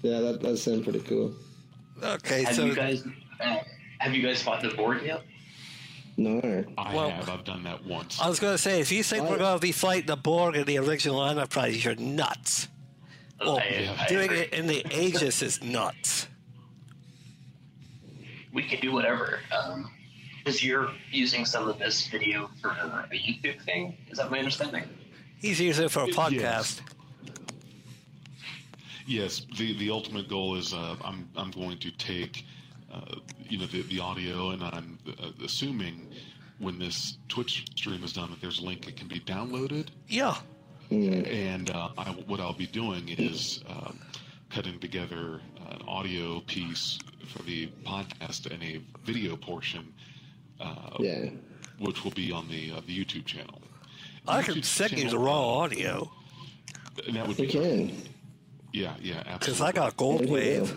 [0.02, 1.32] Yeah, that does sound pretty cool.
[2.02, 3.04] Okay, Have so you guys
[3.40, 3.58] uh,
[3.98, 5.22] have you guys fought the Borg yet?
[6.16, 6.64] No.
[6.78, 7.28] I Well- have.
[7.28, 8.20] I've done that once.
[8.20, 10.56] I was going to say, if you think we're going to be fighting the Borg
[10.56, 12.68] in the original Enterprise, you're nuts.
[13.40, 14.40] Well, I- I doing agree.
[14.40, 16.28] it in the Aegis is nuts.
[18.52, 19.40] we can do whatever.
[19.56, 19.90] Um,
[20.42, 23.96] because you're using some of this video for a YouTube thing.
[24.11, 24.85] Is that my understanding?
[25.38, 26.81] He's using it for a podcast.
[29.07, 32.44] Yes, the the ultimate goal is uh, I'm I'm going to take
[32.92, 33.16] uh,
[33.48, 36.09] you know the the audio and I'm uh, assuming
[36.59, 40.37] when this Twitch stream is done that there's a link that can be downloaded Yeah.
[40.90, 43.98] and uh, I, what I'll be doing is um,
[44.50, 49.92] cutting together an audio piece for the podcast and a video portion,
[50.62, 51.31] uh, Yeah.
[51.79, 53.61] which will be on the uh, the YouTube channel.
[54.29, 56.11] I could YouTube send you the raw uh, audio
[57.07, 57.90] And that would We be can.
[58.72, 59.38] yeah yeah absolutely.
[59.38, 60.77] because I got gold Yeah, wave.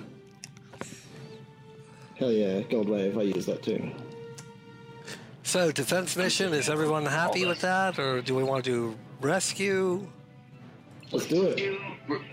[2.18, 3.18] Hell yeah, Gold Wave.
[3.18, 3.92] I use that too.
[5.44, 10.08] So defense mission, is everyone happy with that, or do we want to do rescue?
[11.12, 11.58] Let's do it.
[11.58, 11.78] Do,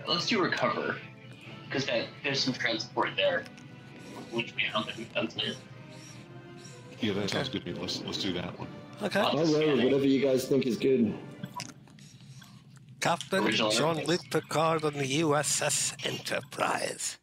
[0.06, 0.96] let's do recover.
[1.66, 1.84] Because
[2.22, 3.42] there's some transport there.
[4.30, 5.54] Which we don't think done today.
[7.02, 7.64] Yeah that sounds good.
[7.64, 7.80] to me.
[7.80, 8.68] Let's let's do that one.
[9.02, 9.20] Okay.
[9.20, 11.14] I'll roll with whatever you guys think is good.
[13.00, 17.18] Captain Original Jean-Luc Picard on the USS Enterprise.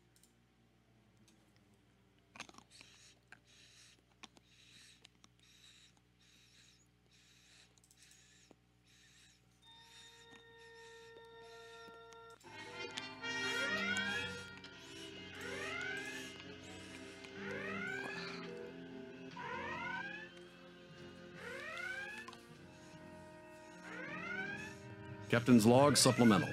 [25.30, 26.50] Captain's log supplemental.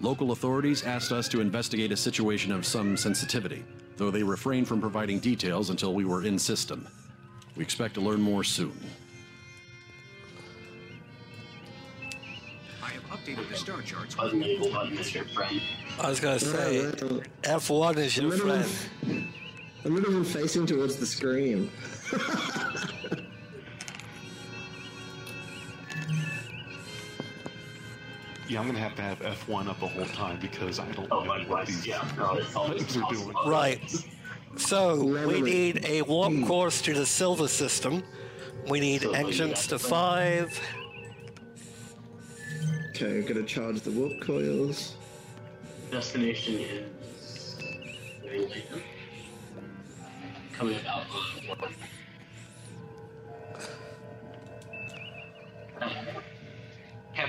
[0.00, 3.64] Local authorities asked us to investigate a situation of some sensitivity,
[3.96, 6.86] though they refrained from providing details until we were in system.
[7.56, 8.78] We expect to learn more soon.
[12.82, 14.14] I have updated the star charts.
[14.14, 15.60] Button label button is your friend.
[16.00, 18.66] I was gonna say Alright, well, F1 is your friend.
[19.02, 19.32] even-
[19.84, 21.70] I'm not even facing towards the screen.
[28.48, 31.22] Yeah, I'm gonna have to have F1 up the whole time because I don't Oh,
[31.22, 33.34] know what these Yeah, no, buttons are doing.
[33.46, 33.80] Right.
[34.56, 36.46] So we need a warp hmm.
[36.46, 38.02] course to the Silva system.
[38.66, 39.76] We need Silva, engines yeah.
[39.76, 40.60] to five.
[42.90, 44.94] Okay, I'm gonna charge the warp coils.
[45.90, 47.56] Destination is
[48.22, 48.64] very.
[50.54, 51.04] Coming about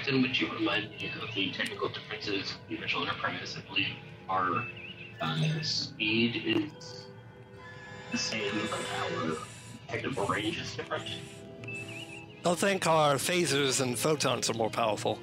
[0.10, 3.56] Captain, would you remind me of the technical differences in the original Enterprise?
[3.56, 3.90] I believe
[4.28, 4.66] our
[5.22, 7.06] uh, speed is
[8.12, 9.38] the same, but our
[9.88, 11.08] technical range is different.
[12.44, 15.20] I think our phasers and photons are more powerful.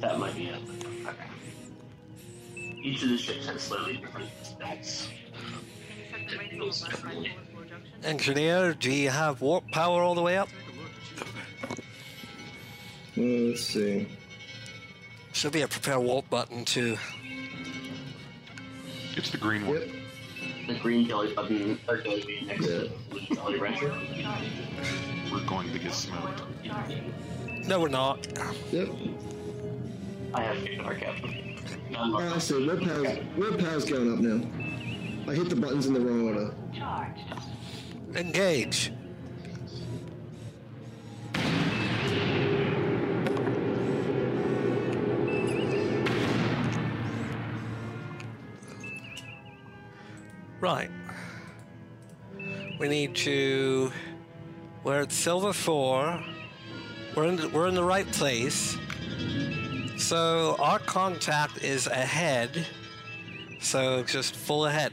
[0.00, 0.60] That might be it.
[1.06, 2.80] Okay.
[2.82, 5.10] Each of the ships has slightly different specs.
[8.02, 10.48] Engineer, do you have warp power all the way up?
[13.16, 14.06] Well, let's see.
[15.32, 16.96] Should be a prepare warp button too.
[19.16, 19.76] It's the green one.
[19.76, 19.88] Yep.
[20.68, 23.18] The green jelly button are going to be next to Yeah.
[23.28, 23.94] the jelly ranger.
[25.32, 26.42] We're going to get smoked.
[27.66, 28.26] No, we're not.
[28.72, 28.88] Yep.
[30.34, 31.58] I have faith in our captain.
[31.90, 32.66] None Oh, I see.
[32.66, 35.30] Warp power's, warp power's going up now.
[35.30, 36.54] I hit the buttons in the wrong order.
[38.14, 38.92] Engage.
[50.66, 50.90] Right.
[52.80, 53.92] We need to.
[54.82, 56.20] We're at Silver 4.
[57.14, 58.76] We're in, we're in the right place.
[59.96, 62.66] So our contact is ahead.
[63.60, 64.92] So just full ahead.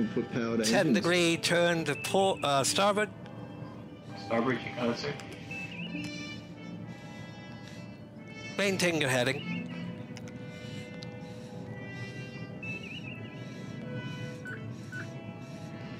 [0.00, 0.96] Let's put power to 10 engines.
[0.96, 3.10] degree turn to port, uh, starboard.
[4.30, 5.12] Starboard, you got it, sir.
[8.56, 9.74] Maintain your heading.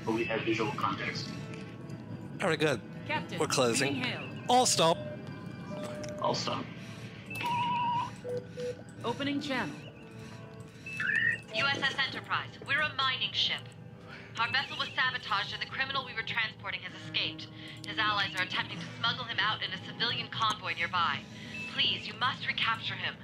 [0.07, 1.27] But we have visual context.
[2.39, 2.81] Very good.
[3.09, 4.07] Captain, We're closing.
[4.49, 4.97] All stop.
[6.23, 6.65] I'll stop.
[9.05, 9.75] Opening channel.
[11.53, 13.59] USS Enterprise, we're a mining ship.
[14.41, 17.49] Our vessel was sabotaged and the criminal we were transporting has escaped.
[17.87, 21.19] His allies are attempting to smuggle him out in a civilian convoy nearby.
[21.75, 23.15] Please, you must recapture him.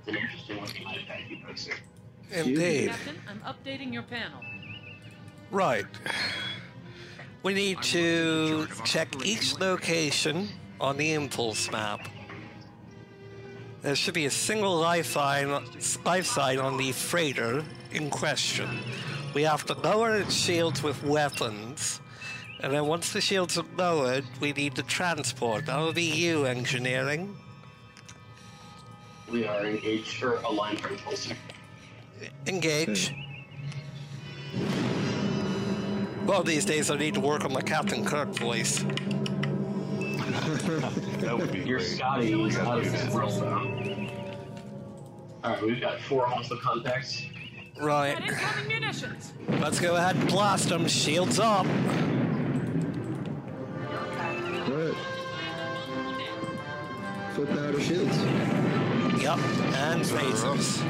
[0.00, 1.74] It's an interesting looking iPad you put, sir.
[2.32, 2.92] Indeed.
[2.92, 4.40] Captain, I'm updating your panel.
[5.50, 5.84] Right.
[7.42, 10.48] We need to check each location
[10.80, 12.08] on the impulse map.
[13.82, 15.62] There should be a single life sign,
[16.06, 18.80] life sign on the freighter in question.
[19.36, 22.00] We have to lower its shields with weapons,
[22.60, 25.66] and then once the shields are lowered, we need to transport.
[25.66, 27.36] That'll be you, engineering.
[29.30, 31.30] We are engaged or aligned for impulse.
[32.46, 33.14] Engage.
[36.24, 38.82] Well, these days I need to work on my Captain Kirk voice.
[41.20, 41.90] That would be Your great.
[41.90, 43.58] Scotty is out of do this world now.
[45.44, 47.26] Alright, we've got four hostile contacts.
[47.80, 48.18] Right.
[48.18, 49.32] Got incoming munitions.
[49.60, 50.88] Let's go ahead and blast them.
[50.88, 51.66] Shields up.
[54.68, 54.94] Right.
[57.34, 58.16] Full out to shields.
[59.22, 59.38] Yep.
[59.38, 60.82] And phasers.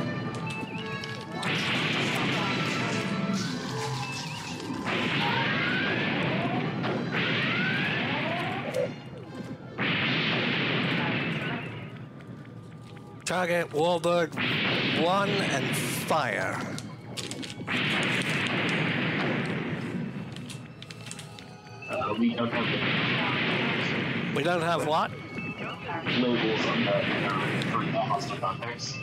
[13.25, 14.33] Target Warbird
[15.03, 16.76] 1 and fire.
[17.69, 17.73] Uh,
[22.19, 25.11] we don't have We don't have what?
[26.19, 26.93] labels on the
[27.71, 28.97] for the hostile contacts.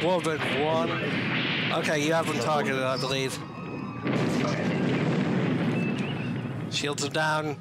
[0.00, 0.90] Warbird 1.
[1.80, 3.38] Okay, you have them targeted, I believe.
[6.70, 7.56] Shields are down.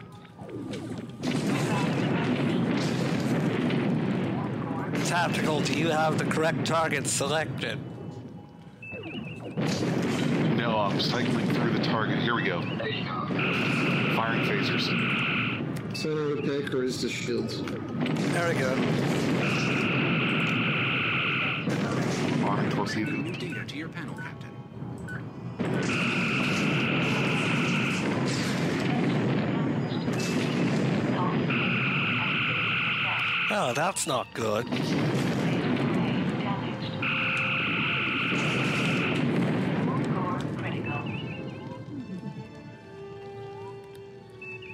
[5.06, 7.80] Tactical, do you have the correct target selected?
[10.92, 12.20] No, cycling through the target.
[12.20, 12.62] Here we go.
[12.62, 13.28] There you go.
[14.16, 14.86] Firing phasers.
[15.98, 17.56] Center repair crews to shields.
[17.56, 18.78] Very good.
[22.46, 23.12] Arming torpedo.
[23.12, 24.52] New data to your panel, Captain.
[33.50, 34.68] Oh, that's not good.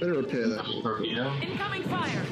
[0.02, 0.66] Better repair that.
[0.66, 1.32] Torpedo.
[1.44, 2.26] Incoming fire.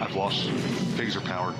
[0.00, 0.48] I've lost
[0.96, 1.54] phaser power.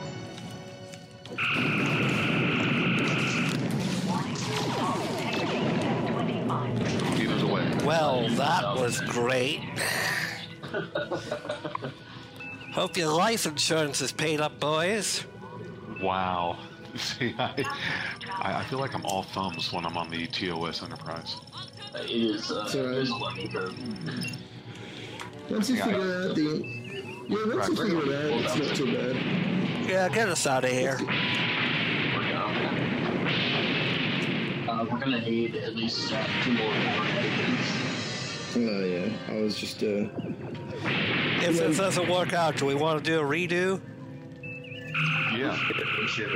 [7.07, 7.71] Torpedoes away.
[7.85, 9.61] Well, that was great.
[12.73, 15.25] Hope your life insurance is paid up, boys.
[16.03, 16.59] Wow.
[16.97, 17.65] See, I,
[18.41, 21.37] I I feel like I'm all thumbs when I'm on the TOS Enterprise.
[21.95, 22.95] Uh, It is, uh, It's alright.
[22.95, 23.75] it is a learning curve.
[25.51, 26.63] Once you Yeah, figure out the.
[27.29, 29.17] Yeah, once you figure it out, it's not too bad.
[29.89, 30.97] Yeah, get us out of here.
[30.99, 31.07] We're
[32.33, 32.47] gonna,
[34.69, 37.67] uh, we're gonna need at least uh, two more overhead engines.
[38.57, 39.35] Oh, yeah.
[39.35, 40.09] I was just, uh.
[41.41, 43.81] If this doesn't work out, do we want to do a redo?
[45.39, 45.55] Yeah,
[46.09, 46.29] Sure,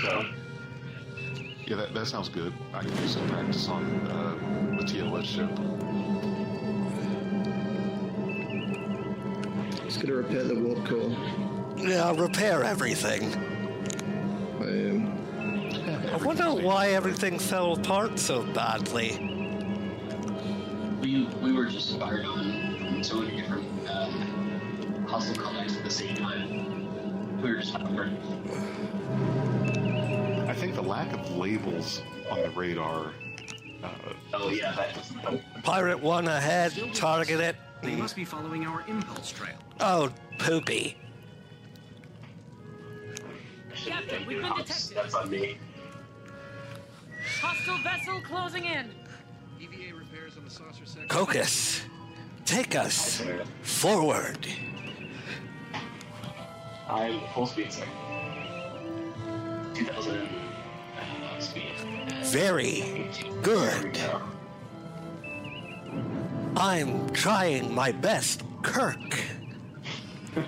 [0.00, 0.24] so.
[1.66, 2.54] yeah, that, that sounds good.
[2.72, 5.50] I can do some practice on uh, the TOS ship.
[9.84, 11.14] Just gonna repair the warp core.
[11.76, 13.34] Yeah, repair everything.
[14.58, 16.14] I am.
[16.14, 19.18] I wonder why everything fell apart so badly.
[21.02, 24.10] We we were just fired on from so many different uh,
[25.06, 26.75] hostile contacts at the same time.
[27.46, 27.60] We were.
[30.48, 33.12] I think the lack of labels on the radar.
[33.84, 33.88] Uh,
[34.34, 35.62] Oh yeah, that.
[35.62, 37.54] Pirate 1 ahead, target it.
[37.82, 39.54] They must be following our impulse trail.
[39.78, 40.96] Oh, poopy.
[43.14, 44.96] I Captain, we've been detected.
[44.96, 45.58] That's on me.
[47.40, 48.90] Hostile vessel closing in.
[49.60, 51.06] EVA repairs on the saucer section.
[51.08, 51.82] Cocus,
[52.44, 53.22] take us
[53.62, 54.48] forward.
[56.88, 57.84] I'm full speed, sir.
[59.74, 60.28] 2000
[60.96, 61.72] uh, speed.
[62.24, 63.10] Very
[63.42, 63.94] good.
[63.94, 64.22] go.
[66.56, 68.96] I'm trying my best, Kirk.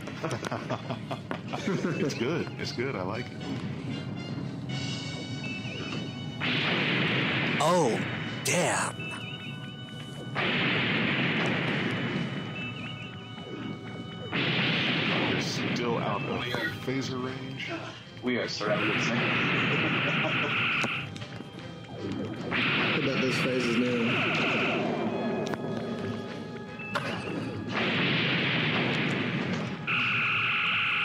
[1.66, 2.48] it's good.
[2.58, 2.94] It's good.
[2.94, 3.32] I like it.
[7.60, 8.00] Oh,
[8.44, 8.94] damn.
[16.18, 17.70] Still out of phaser range.
[18.22, 19.14] We are surrounded, sir.
[22.50, 23.92] How about those phasers now?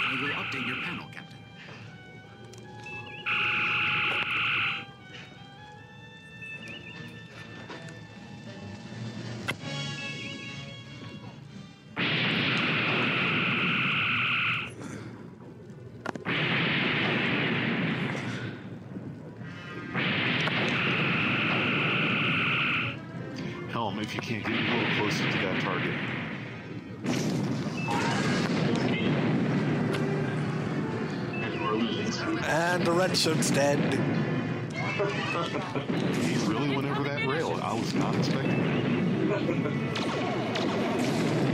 [0.05, 1.07] I will update your panel,
[23.73, 23.81] Captain.
[23.81, 25.93] problem if you can't get a little closer to that target.
[31.41, 32.37] And we're losing Sam.
[32.43, 33.79] And the red ship's dead.
[36.13, 37.59] He really went over that rail.
[37.63, 39.41] I was not expecting that.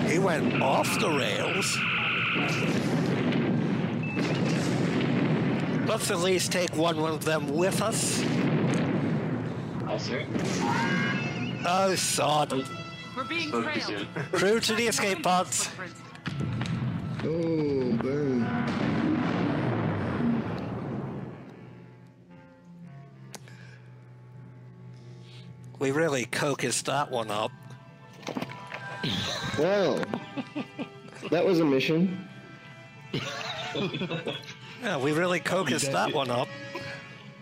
[0.09, 1.77] He went off the rails.
[5.87, 8.21] Let's at least take one of them with us.
[9.85, 10.25] Hi, sir.
[11.65, 12.51] Oh, sod.
[13.15, 14.07] We're being Spoke trailed.
[14.31, 15.69] Crew to the escape pods.
[17.23, 18.47] Oh, boom.
[25.79, 27.51] We really cocused that one up.
[29.57, 30.03] Well,
[31.29, 32.27] that was a mission.
[34.81, 36.47] Yeah, we really cocused that one up.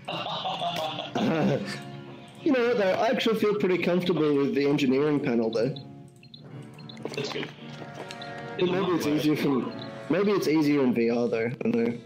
[2.43, 2.91] You know what, though?
[2.93, 5.75] I actually feel pretty comfortable with the engineering panel, though.
[7.15, 7.47] That's good.
[8.59, 9.71] But maybe it's easier from.
[10.09, 11.45] Maybe it's easier in VR, though.
[11.45, 11.97] I don't know.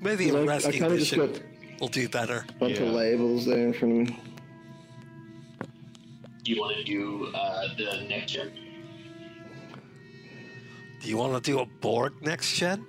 [0.00, 2.44] Maybe a Like, I rescue kinda just mission got- will do better.
[2.58, 2.86] Bunch Yeah.
[2.86, 4.20] of labels there in front of me.
[6.44, 8.50] Do you want to do uh, the next gen?
[11.02, 12.86] Do you want to do a Borg next gen?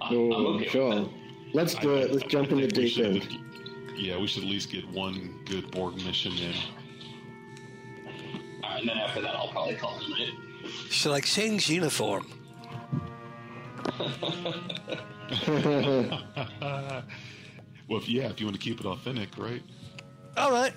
[0.00, 0.88] I'm, Oh, I'm okay sure.
[0.88, 1.10] with that.
[1.52, 2.12] Let's do it.
[2.12, 3.28] Let's jump in I the deep should- end.
[4.00, 6.54] Yeah, we should at least get one good Borg mission in.
[8.64, 10.32] All right, and then after that, I'll probably call it a night.
[10.88, 12.26] Should I change uniform?
[17.90, 19.60] Well, if, yeah, if you want to keep it authentic, right?
[20.36, 20.72] All right.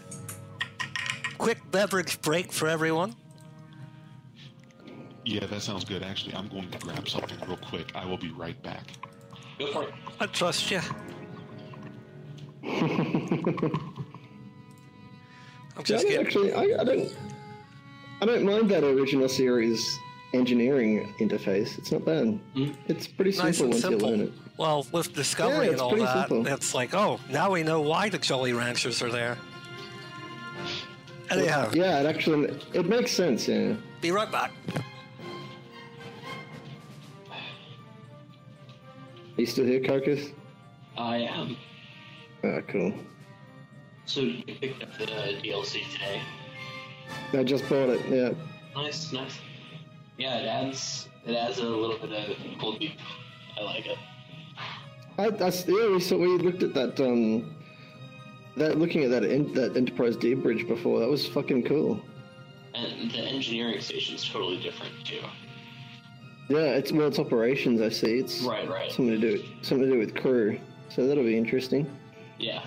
[1.37, 3.15] Quick beverage break for everyone.
[5.23, 6.01] Yeah, that sounds good.
[6.01, 7.95] Actually, I'm going to grab something real quick.
[7.95, 8.87] I will be right back.
[9.59, 9.93] Go for it.
[10.19, 10.81] I trust you.
[15.75, 16.25] I'm Yeah, just I don't getting.
[16.25, 17.15] actually, I, I don't,
[18.21, 19.99] I don't mind that original series
[20.33, 21.77] engineering interface.
[21.77, 22.39] It's not bad.
[22.87, 24.09] It's pretty simple Nice and once simple.
[24.11, 24.33] you learn it.
[24.57, 26.47] Well, with Discovery Yeah, and all that, simple.
[26.47, 29.37] it's like, oh, now we know why the Jolly Ranchers are there.
[31.31, 33.47] Anyhow, Yeah, it actually, it makes sense.
[33.47, 33.73] Yeah.
[34.01, 34.51] be right back.
[39.35, 40.29] Are you still here, Carcass?
[40.97, 41.57] I am.
[42.43, 42.93] Ah, cool.
[44.05, 46.21] So you picked up the DLC today.
[47.33, 48.05] I just bought it.
[48.09, 48.31] Yeah.
[48.75, 49.37] Nice, nice.
[50.17, 52.91] Yeah, it adds it adds a little bit of cold beef.
[53.57, 53.97] I like it.
[55.17, 55.27] I, I
[55.67, 57.55] yeah, we saw we looked at that um
[58.57, 60.99] that looking at that en- that Enterprise D bridge before.
[60.99, 62.01] That was fucking cool.
[62.75, 65.21] And the engineering station is totally different too.
[66.49, 67.79] Yeah, it's well, it's operations.
[67.81, 68.19] I see.
[68.19, 68.91] It's Right, right.
[68.91, 70.59] something to do something to do with crew.
[70.89, 71.87] So that'll be interesting.
[72.37, 72.63] Yeah.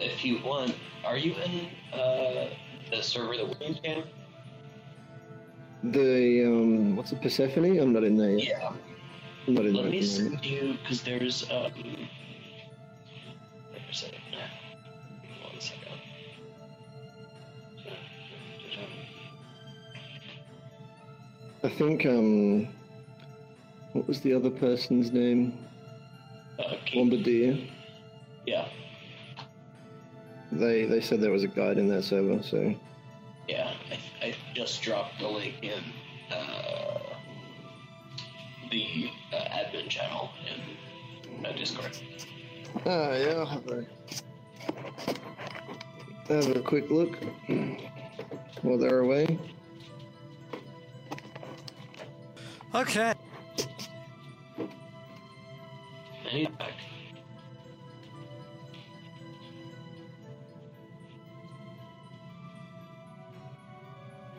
[0.00, 0.74] If you want,
[1.04, 2.50] are you in uh,
[2.90, 4.04] the server that we're in?
[5.82, 7.78] The um, what's it, Persephone?
[7.78, 8.48] I'm not in there yet.
[8.48, 8.72] Yeah.
[9.46, 9.92] I'm not in Let there.
[9.92, 11.72] me send you because there's um.
[11.74, 12.08] Wait
[13.74, 13.88] a.
[15.44, 15.88] One second.
[21.64, 22.68] I think um,
[23.92, 25.58] what was the other person's name?
[26.58, 27.58] Uh, Bombardier.
[28.46, 28.68] Yeah.
[30.52, 32.42] They they said there was a guide in that server.
[32.42, 32.74] So
[33.48, 33.72] Yeah,
[34.22, 35.82] I, I just dropped the link in
[36.30, 36.98] uh,
[38.70, 41.96] the uh, admin channel in uh, Discord.
[42.86, 43.86] ah yeah, I'll have a
[46.28, 47.16] have a quick look
[48.62, 49.38] while they're away.
[52.74, 53.14] Okay.
[56.30, 56.48] And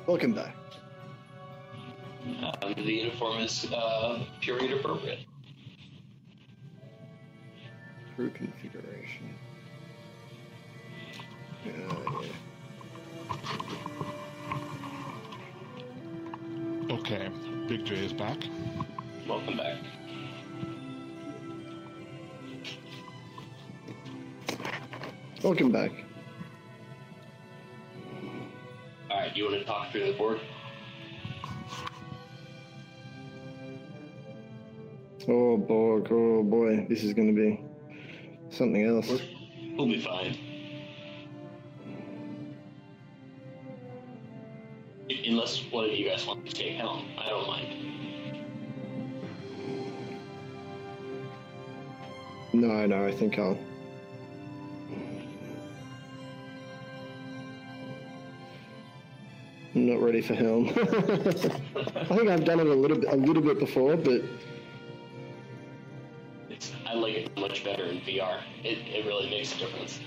[0.09, 0.55] Welcome back.
[2.41, 5.19] Um, the uniform is uh, period appropriate.
[8.15, 9.35] Crew configuration.
[11.63, 11.69] Uh,
[12.23, 12.29] yeah.
[16.89, 17.29] Okay,
[17.67, 18.39] Big J is back.
[19.27, 19.77] Welcome back.
[25.43, 25.91] Welcome back.
[29.93, 30.39] You want to talk through the board?
[35.27, 37.61] Oh boy, oh boy, this is going to be
[38.49, 39.21] something else.
[39.77, 40.37] We'll be fine.
[45.27, 47.67] Unless one of you guys want to take helm, I don't mind.
[52.53, 53.57] No, no, I think I'll.
[59.73, 60.69] Not ready for Helm.
[60.69, 64.21] I think I've done it a little bit, a little bit before, but
[66.49, 68.41] It's, I like it much better in VR.
[68.63, 69.99] It, it really makes a difference.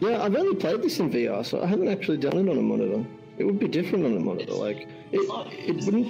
[0.00, 2.62] yeah, I've only played this in VR, so I haven't actually done it on a
[2.62, 3.04] monitor.
[3.38, 4.52] It would be different on a monitor.
[4.52, 6.08] Like it, it wouldn't,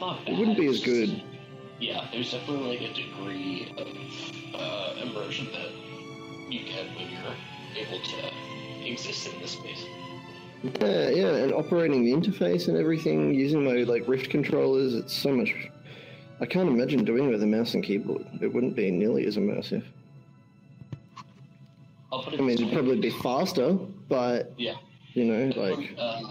[0.00, 1.22] Not it wouldn't be as it's just- good.
[1.80, 3.86] Yeah, there's definitely like a degree of
[4.60, 5.70] uh, immersion that
[6.52, 9.84] you get when you're able to exist in this space.
[10.62, 15.32] Yeah, yeah, and operating the interface and everything, using my like Rift controllers, it's so
[15.32, 15.54] much.
[16.40, 18.26] I can't imagine doing it with a mouse and keyboard.
[18.40, 19.84] It wouldn't be nearly as immersive.
[22.12, 23.74] I'll put it I mean, it'd probably be faster,
[24.08, 24.76] but Yeah.
[25.14, 26.22] you know, like uh,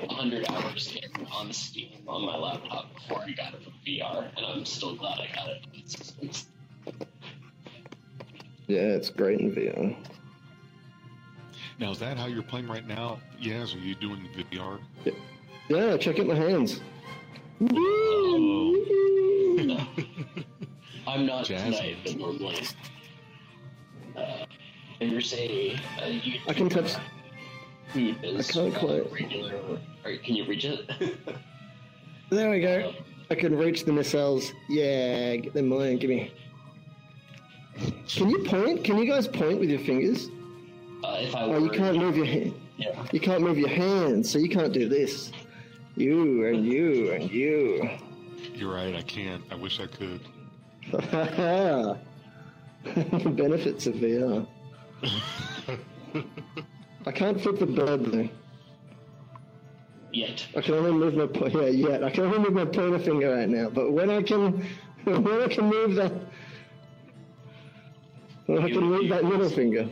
[0.00, 0.98] 100 hours
[1.32, 5.18] on Steam on my laptop before I got it for VR, and I'm still glad
[5.20, 5.62] I got it.
[5.74, 6.46] It's, it's,
[8.66, 9.96] yeah, it's great in VR.
[11.78, 13.18] Now, is that how you're playing right now?
[13.38, 14.78] Yes, are you doing the VR?
[15.68, 16.80] Yeah, check out my hands.
[21.06, 22.62] I'm not Jazz tonight, but normally.
[24.16, 24.44] Uh,
[25.00, 26.94] there's a, a YouTube I can touch.
[27.92, 29.54] who does I can't uh, quite- regular.
[30.04, 30.88] Or, can you reach it?
[32.30, 32.94] There we go.
[33.30, 34.52] I can reach the missiles.
[34.66, 35.98] Yeah, get them mine.
[35.98, 36.32] Give me.
[38.08, 38.84] Can you point?
[38.84, 40.30] Can you guys point with your fingers?
[41.02, 42.54] Uh, if I Oh, you can't move your hand.
[42.76, 43.04] Yeah.
[43.12, 45.32] You can't move your hands, so you can't do this.
[45.96, 47.90] You and you and you.
[48.54, 49.42] You're right, I can't.
[49.50, 50.20] I wish I could.
[50.90, 51.98] the
[53.36, 54.46] benefits of VR.
[57.06, 58.28] I can't flip the bird though.
[60.12, 60.46] Yet.
[60.56, 62.04] I can only move my po- yeah yet.
[62.04, 63.70] I can only move my pointer finger right now.
[63.70, 64.64] But when I can,
[65.04, 66.12] when I can move that,
[68.46, 69.88] when I can move that middle finger.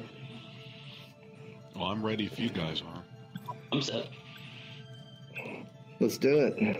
[1.81, 3.03] Well, I'm ready if you guys are.
[3.73, 4.09] I'm set.
[5.99, 6.77] Let's do it.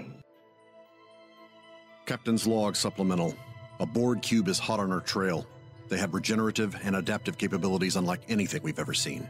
[2.05, 3.35] Captain's log supplemental.
[3.79, 5.47] A Borg cube is hot on our trail.
[5.89, 9.27] They have regenerative and adaptive capabilities unlike anything we've ever seen.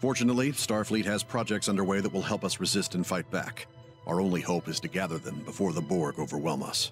[0.00, 3.68] Fortunately, Starfleet has projects underway that will help us resist and fight back.
[4.08, 6.90] Our only hope is to gather them before the Borg overwhelm us.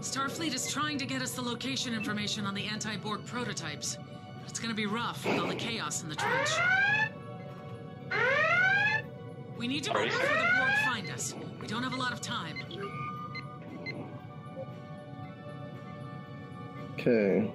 [0.00, 3.96] Starfleet is trying to get us the location information on the anti-Borg prototypes.
[4.40, 6.50] But it's gonna be rough with all the chaos in the trench.
[9.58, 11.34] We need to move before the Borg find us.
[11.60, 12.56] We don't have a lot of time.
[16.94, 17.52] Okay.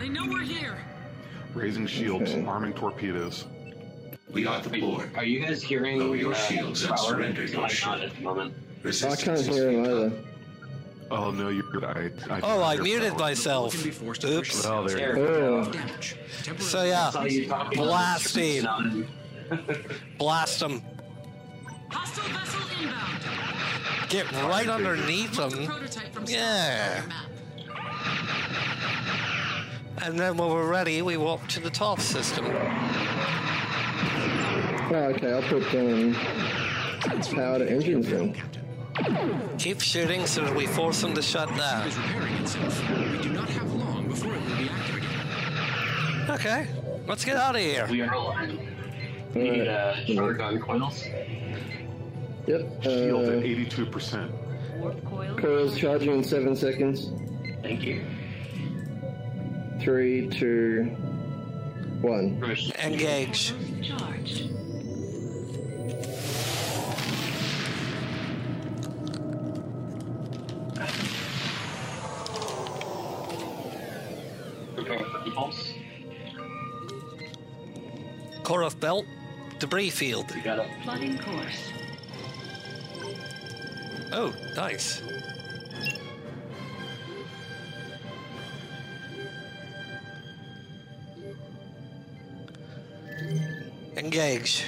[0.00, 0.78] They know we're here.
[1.54, 2.44] Raising shields, Okay.
[2.46, 3.46] arming torpedoes.
[4.34, 5.10] We are the Borg.
[5.16, 7.08] Are you guys hearing Lower your uh, shields and Prower?
[7.10, 8.54] surrender your I'm not at the moment.
[8.56, 10.12] I Resistance can't is hear him either.
[11.10, 12.12] Oh no, you're right.
[12.28, 13.20] I, I Oh, I muted power.
[13.20, 13.74] myself.
[13.74, 14.66] Can be forced to push Oops.
[14.66, 15.64] Oh, there you go.
[15.68, 16.16] Oh, damage.
[16.58, 19.06] So yeah, Saw you talking about blast him.
[20.18, 20.82] Blast them.
[21.90, 24.08] Hostile vessel inbound.
[24.10, 26.26] Get right underneath Mark them.
[26.26, 27.02] Yeah.
[30.02, 32.44] And then when we're ready, we walk to the top system.
[34.90, 35.32] oh okay.
[35.32, 36.14] I'll put um,
[37.34, 38.34] power to engines then.
[39.58, 41.86] Keep shooting so that we force them to shut down.
[41.88, 42.80] is repairing itself.
[42.90, 46.30] We do not have long before it will be active again.
[46.30, 46.66] Okay,
[47.06, 47.86] let's get out of here.
[47.90, 48.58] We are aligned.
[49.34, 51.04] We need uh, short gun coils.
[52.46, 52.82] Yep.
[52.82, 54.30] Shield at Uh, 82%.
[55.40, 57.10] coils charging in seven seconds.
[57.62, 58.04] Thank you.
[59.80, 60.84] Three, two,
[62.00, 62.42] one.
[62.82, 63.52] Engage.
[74.74, 75.18] Prepare for
[78.80, 79.04] belt.
[79.58, 80.34] Debris field.
[80.34, 80.68] We got it.
[80.82, 81.70] Plotting course.
[84.12, 85.02] Oh, nice.
[94.14, 94.62] Engage.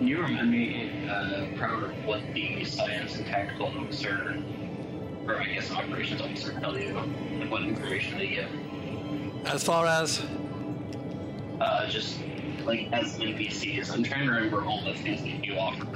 [0.00, 4.42] You remind me, uh, Prower, what the science and tactical officer,
[5.24, 6.94] or I guess operations officer, tell you?
[7.38, 9.46] Like what information they give?
[9.46, 10.20] As far as
[11.60, 12.18] Uh, just
[12.68, 13.90] like as NPCs.
[13.92, 15.86] I'm trying to remember all the things that you offer.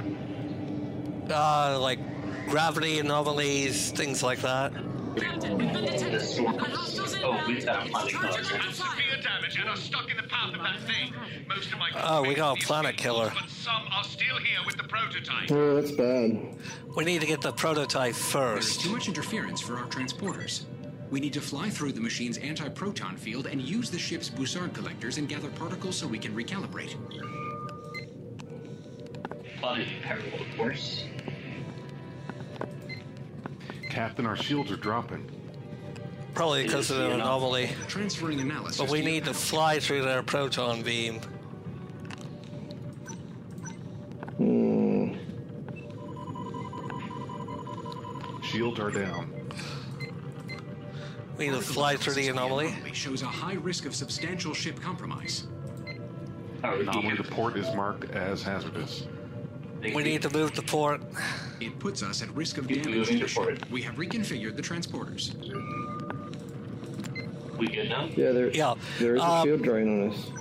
[1.31, 1.99] uh, like
[2.49, 4.73] gravity anomalies, things like that.
[5.15, 6.43] Captain, we've been detected.
[6.43, 8.31] Got hostiles Oh, we've got a planet killer.
[8.31, 8.73] Charging on fire.
[8.73, 11.13] Severe damage and are stuck in the path of that thing.
[11.47, 13.31] Most of my Oh, we got a planet killer.
[13.39, 15.51] but some are still here with the prototype.
[15.51, 16.55] Oh, that's bad.
[16.95, 18.73] We need to get the prototype first.
[18.81, 20.63] There's too much interference for our transporters.
[21.09, 25.17] We need to fly through the machine's anti-proton field and use the ship's Bussard collectors
[25.17, 26.95] and gather particles so we can recalibrate.
[29.59, 31.05] Plotted parallel course.
[33.89, 35.29] Captain, our shields are dropping.
[36.33, 37.69] Probably because of an anomaly.
[37.87, 38.77] Transferring analysis.
[38.77, 41.19] But we to need to fly through their proton beam.
[44.37, 45.13] Hmm.
[48.41, 49.42] Shields are down.
[51.43, 52.73] We need to fly through the anomaly.
[52.93, 55.45] shows a high risk of substantial ship compromise.
[56.63, 59.07] Anomaly to port is marked as hazardous.
[59.81, 61.01] We need to move the port.
[61.59, 63.59] It puts us at risk of damage to the port.
[63.59, 63.69] ship.
[63.69, 65.33] We have reconfigured the transporters.
[67.57, 68.05] We good now?
[68.15, 68.75] Yeah, there, Yeah.
[68.99, 70.31] there is a Um, shield drain on us.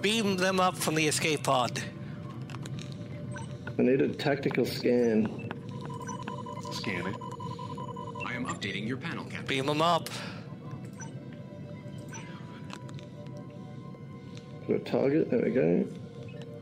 [0.00, 1.82] Beam them up from the escape pod.
[3.78, 5.50] I need a tactical scan.
[6.72, 7.14] Scanning.
[7.14, 7.29] I am
[8.60, 9.46] updating your panel, Captain.
[9.46, 10.08] Beam them up.
[14.68, 15.30] Got a target.
[15.30, 15.86] There we go.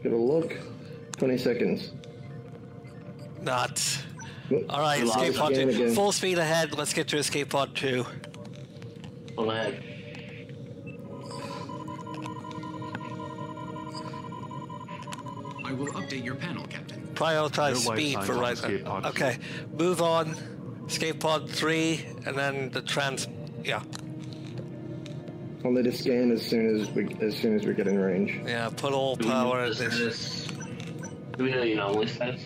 [0.03, 0.57] Got a look.
[1.19, 1.93] 20 seconds.
[3.43, 4.05] Not.
[4.71, 5.69] All right, lost escape pod two.
[5.69, 5.95] again.
[5.95, 6.77] Full speed ahead.
[6.77, 8.07] Let's get to escape pod two.
[9.35, 9.85] Full ahead.
[15.65, 17.07] I will update your panel, Captain.
[17.15, 19.09] Prioritize No speed for on right escape pod two.
[19.11, 19.39] Okay,
[19.77, 20.35] move on.
[20.89, 23.29] Escape pod three, and then the trans.
[23.63, 23.83] Yeah,
[25.65, 28.41] I'll need a scan as soon as we as soon as we get in range.
[28.47, 28.71] yeah.
[28.75, 30.47] Put all Do we know power the in this.
[31.37, 32.41] Do we know the anomaly status?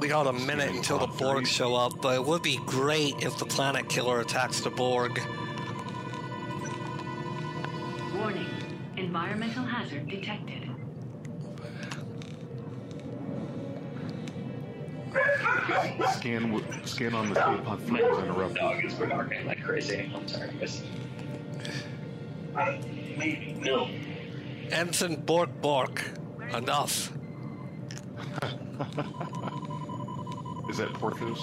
[0.00, 3.38] We got a minute until the Borg show up, but it would be great if
[3.38, 5.20] the planet killer attacks the Borg.
[8.16, 8.46] Warning.
[8.96, 10.59] Environmental hazard detected.
[16.08, 18.56] Scan w- scan on the escape pod three was interrupted.
[18.56, 20.10] Dog is barking like crazy.
[20.14, 20.82] I'm sorry, guys.
[23.16, 23.56] Maybe.
[23.60, 23.88] No.
[24.70, 26.02] Ensign Bork Bork.
[26.54, 27.12] Enough.
[30.70, 31.40] Is that Porthos?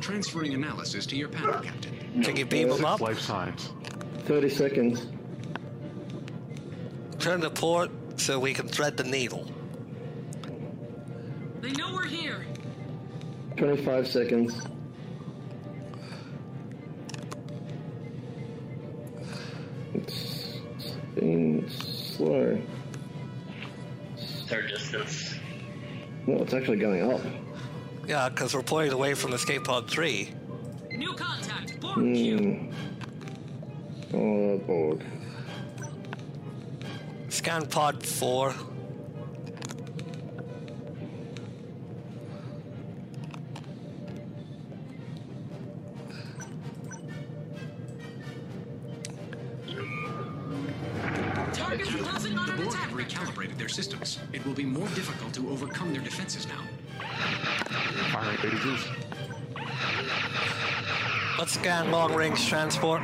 [0.00, 2.22] Transferring analysis to your panel, Captain.
[2.22, 3.00] Can you beam them up?
[3.00, 3.70] life signs.
[4.24, 5.06] 30 seconds.
[7.18, 9.46] Turn the port so we can thread the needle.
[11.70, 12.44] They know we're here.
[13.56, 14.60] 25 seconds.
[19.94, 20.56] It's,
[21.14, 22.60] being slow.
[24.16, 25.36] Start distance.
[26.26, 27.20] No, it's actually going up.
[28.08, 30.28] Yeah, because we're pulling away from escape pod 3.
[30.96, 32.74] New contact, Borg mm.
[34.12, 35.04] Oh, Borg.
[37.28, 38.54] Scan pod 4.
[51.52, 54.18] Target closing on the Borg have recalibrated their systems.
[54.32, 56.62] It will be more difficult to overcome their defenses now.
[58.14, 58.86] All right, baby goose.
[61.38, 63.02] Let's scan long range transport.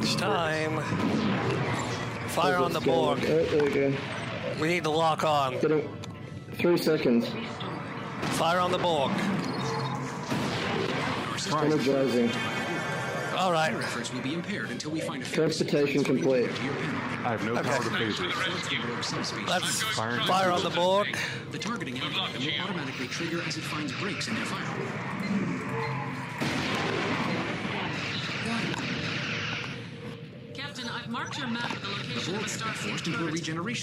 [0.00, 0.80] Much time.
[2.30, 2.92] Fire on the Scan.
[2.94, 3.18] Borg.
[3.22, 3.94] Oh, there we go.
[4.60, 5.52] We need to lock on.
[5.60, 5.88] Get him.
[6.54, 7.28] Three seconds.
[8.40, 9.12] Fire on the Borg.
[11.52, 12.28] Energizing.
[13.36, 13.72] All right.
[13.72, 16.52] Our efforts will be impaired until we find a Transportation complete.
[16.52, 17.00] to your panel.
[17.24, 17.68] I have no Okay.
[17.68, 19.46] power to phase it.
[19.46, 20.20] Let's Fire.
[20.22, 21.16] fire on the Borg.
[21.52, 25.13] The targeting algorithm will automatically trigger as it finds breaks in their firewall.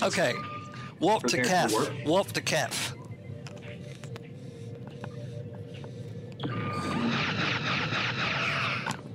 [0.04, 0.34] Okay.
[0.99, 1.72] Warp to Prepare Kef.
[1.72, 2.06] for warp.
[2.06, 2.93] Warp to Kef.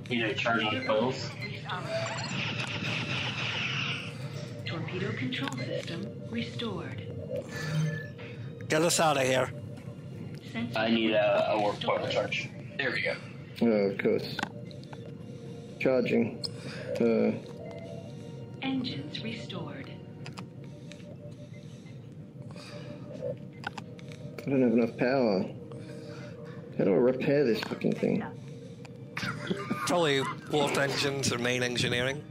[0.09, 1.29] You know, charge on coils.
[4.65, 7.03] Torpedo control system restored.
[8.69, 9.51] Get us out of here.
[10.75, 12.49] I need a, a warp coil charge.
[12.77, 13.15] There we go.
[13.61, 14.37] Oh, of course.
[15.79, 16.43] Charging.
[16.99, 17.31] Uh,
[18.67, 19.89] Engines restored.
[24.39, 25.45] I don't have enough power.
[26.77, 28.25] How do I repair this fucking thing?
[29.15, 32.21] Probably warp engines or main engineering.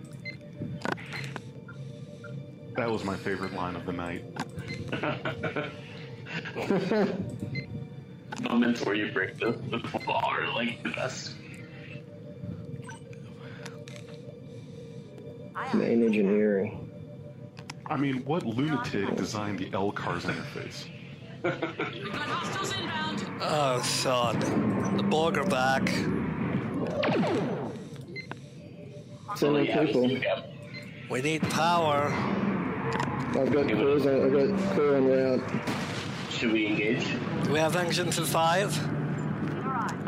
[2.76, 4.22] That was my favorite line of the night.
[8.42, 9.78] Moments where you break the, the
[10.54, 11.32] like the best.
[15.76, 16.90] Main engineering.
[17.86, 20.86] I mean, what lunatic designed the LCARS interface?
[23.40, 24.40] Oh, God.
[24.96, 25.88] The Borg are back.
[29.36, 30.08] So many people.
[31.10, 32.10] We need power.
[33.38, 35.42] I've got crews on, I've got crew en route.
[36.30, 37.06] Should we engage?
[37.44, 38.74] Do we have engines at five?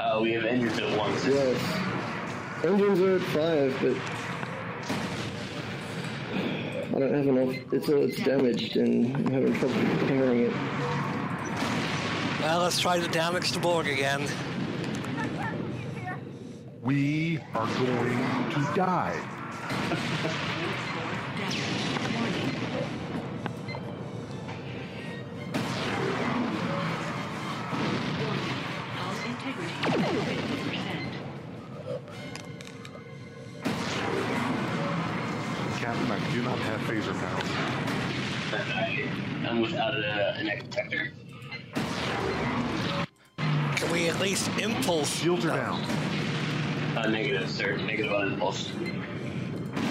[0.01, 1.27] Uh, we have engines at once.
[1.27, 1.63] Yes.
[2.65, 4.18] Engines are at five, but
[6.99, 7.73] I don't have enough.
[7.73, 10.53] It's all it's damaged, and I'm having trouble repairing it.
[12.41, 14.27] Well, let's try to damage the Borg again.
[16.83, 19.38] We are going to die.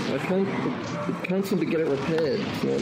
[0.09, 0.47] I can't.
[0.47, 2.41] I can't seem to get it repaired.
[2.61, 2.79] So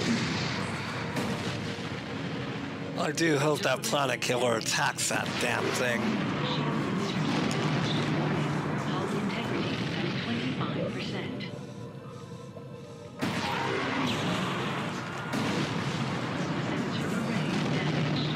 [3.00, 6.02] I do hope that planet killer attacks that damn thing.
[8.86, 11.44] Hull integrity at 25%.
[16.68, 18.30] Sensor array damaged.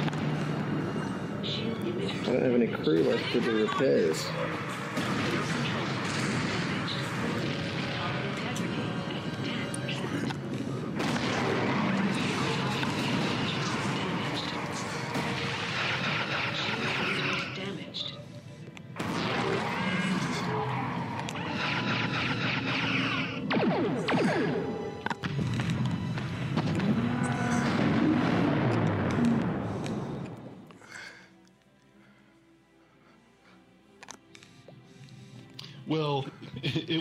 [1.44, 4.20] Shield emitter I don't have any crew left to do repairs.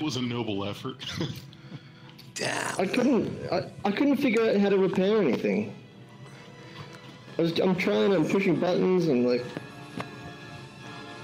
[0.09, 1.04] Was a noble effort.
[2.34, 2.80] Damn.
[2.80, 3.52] I couldn't.
[3.52, 5.74] I, I couldn't figure out how to repair anything.
[7.36, 8.14] I was, I'm trying.
[8.14, 9.44] I'm pushing buttons and like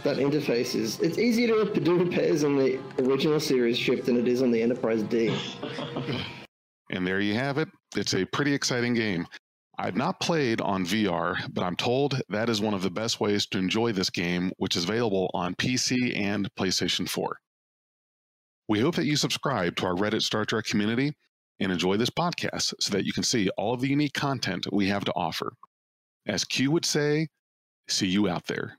[0.03, 1.01] that interface is.
[1.01, 4.61] It's easier to do repairs on the original series ship than it is on the
[4.61, 5.35] Enterprise D.
[6.91, 7.71] and there you have it.
[7.97, 9.27] It's a pretty exciting game.
[9.79, 13.47] I've not played on VR, but I'm told that is one of the best ways
[13.47, 17.39] to enjoy this game, which is available on PC and PlayStation 4.
[18.69, 21.13] We hope that you subscribe to our Reddit Star Trek community
[21.61, 24.89] and enjoy this podcast so that you can see all of the unique content we
[24.89, 25.53] have to offer.
[26.27, 27.29] As Q would say,
[27.89, 28.79] see you out there.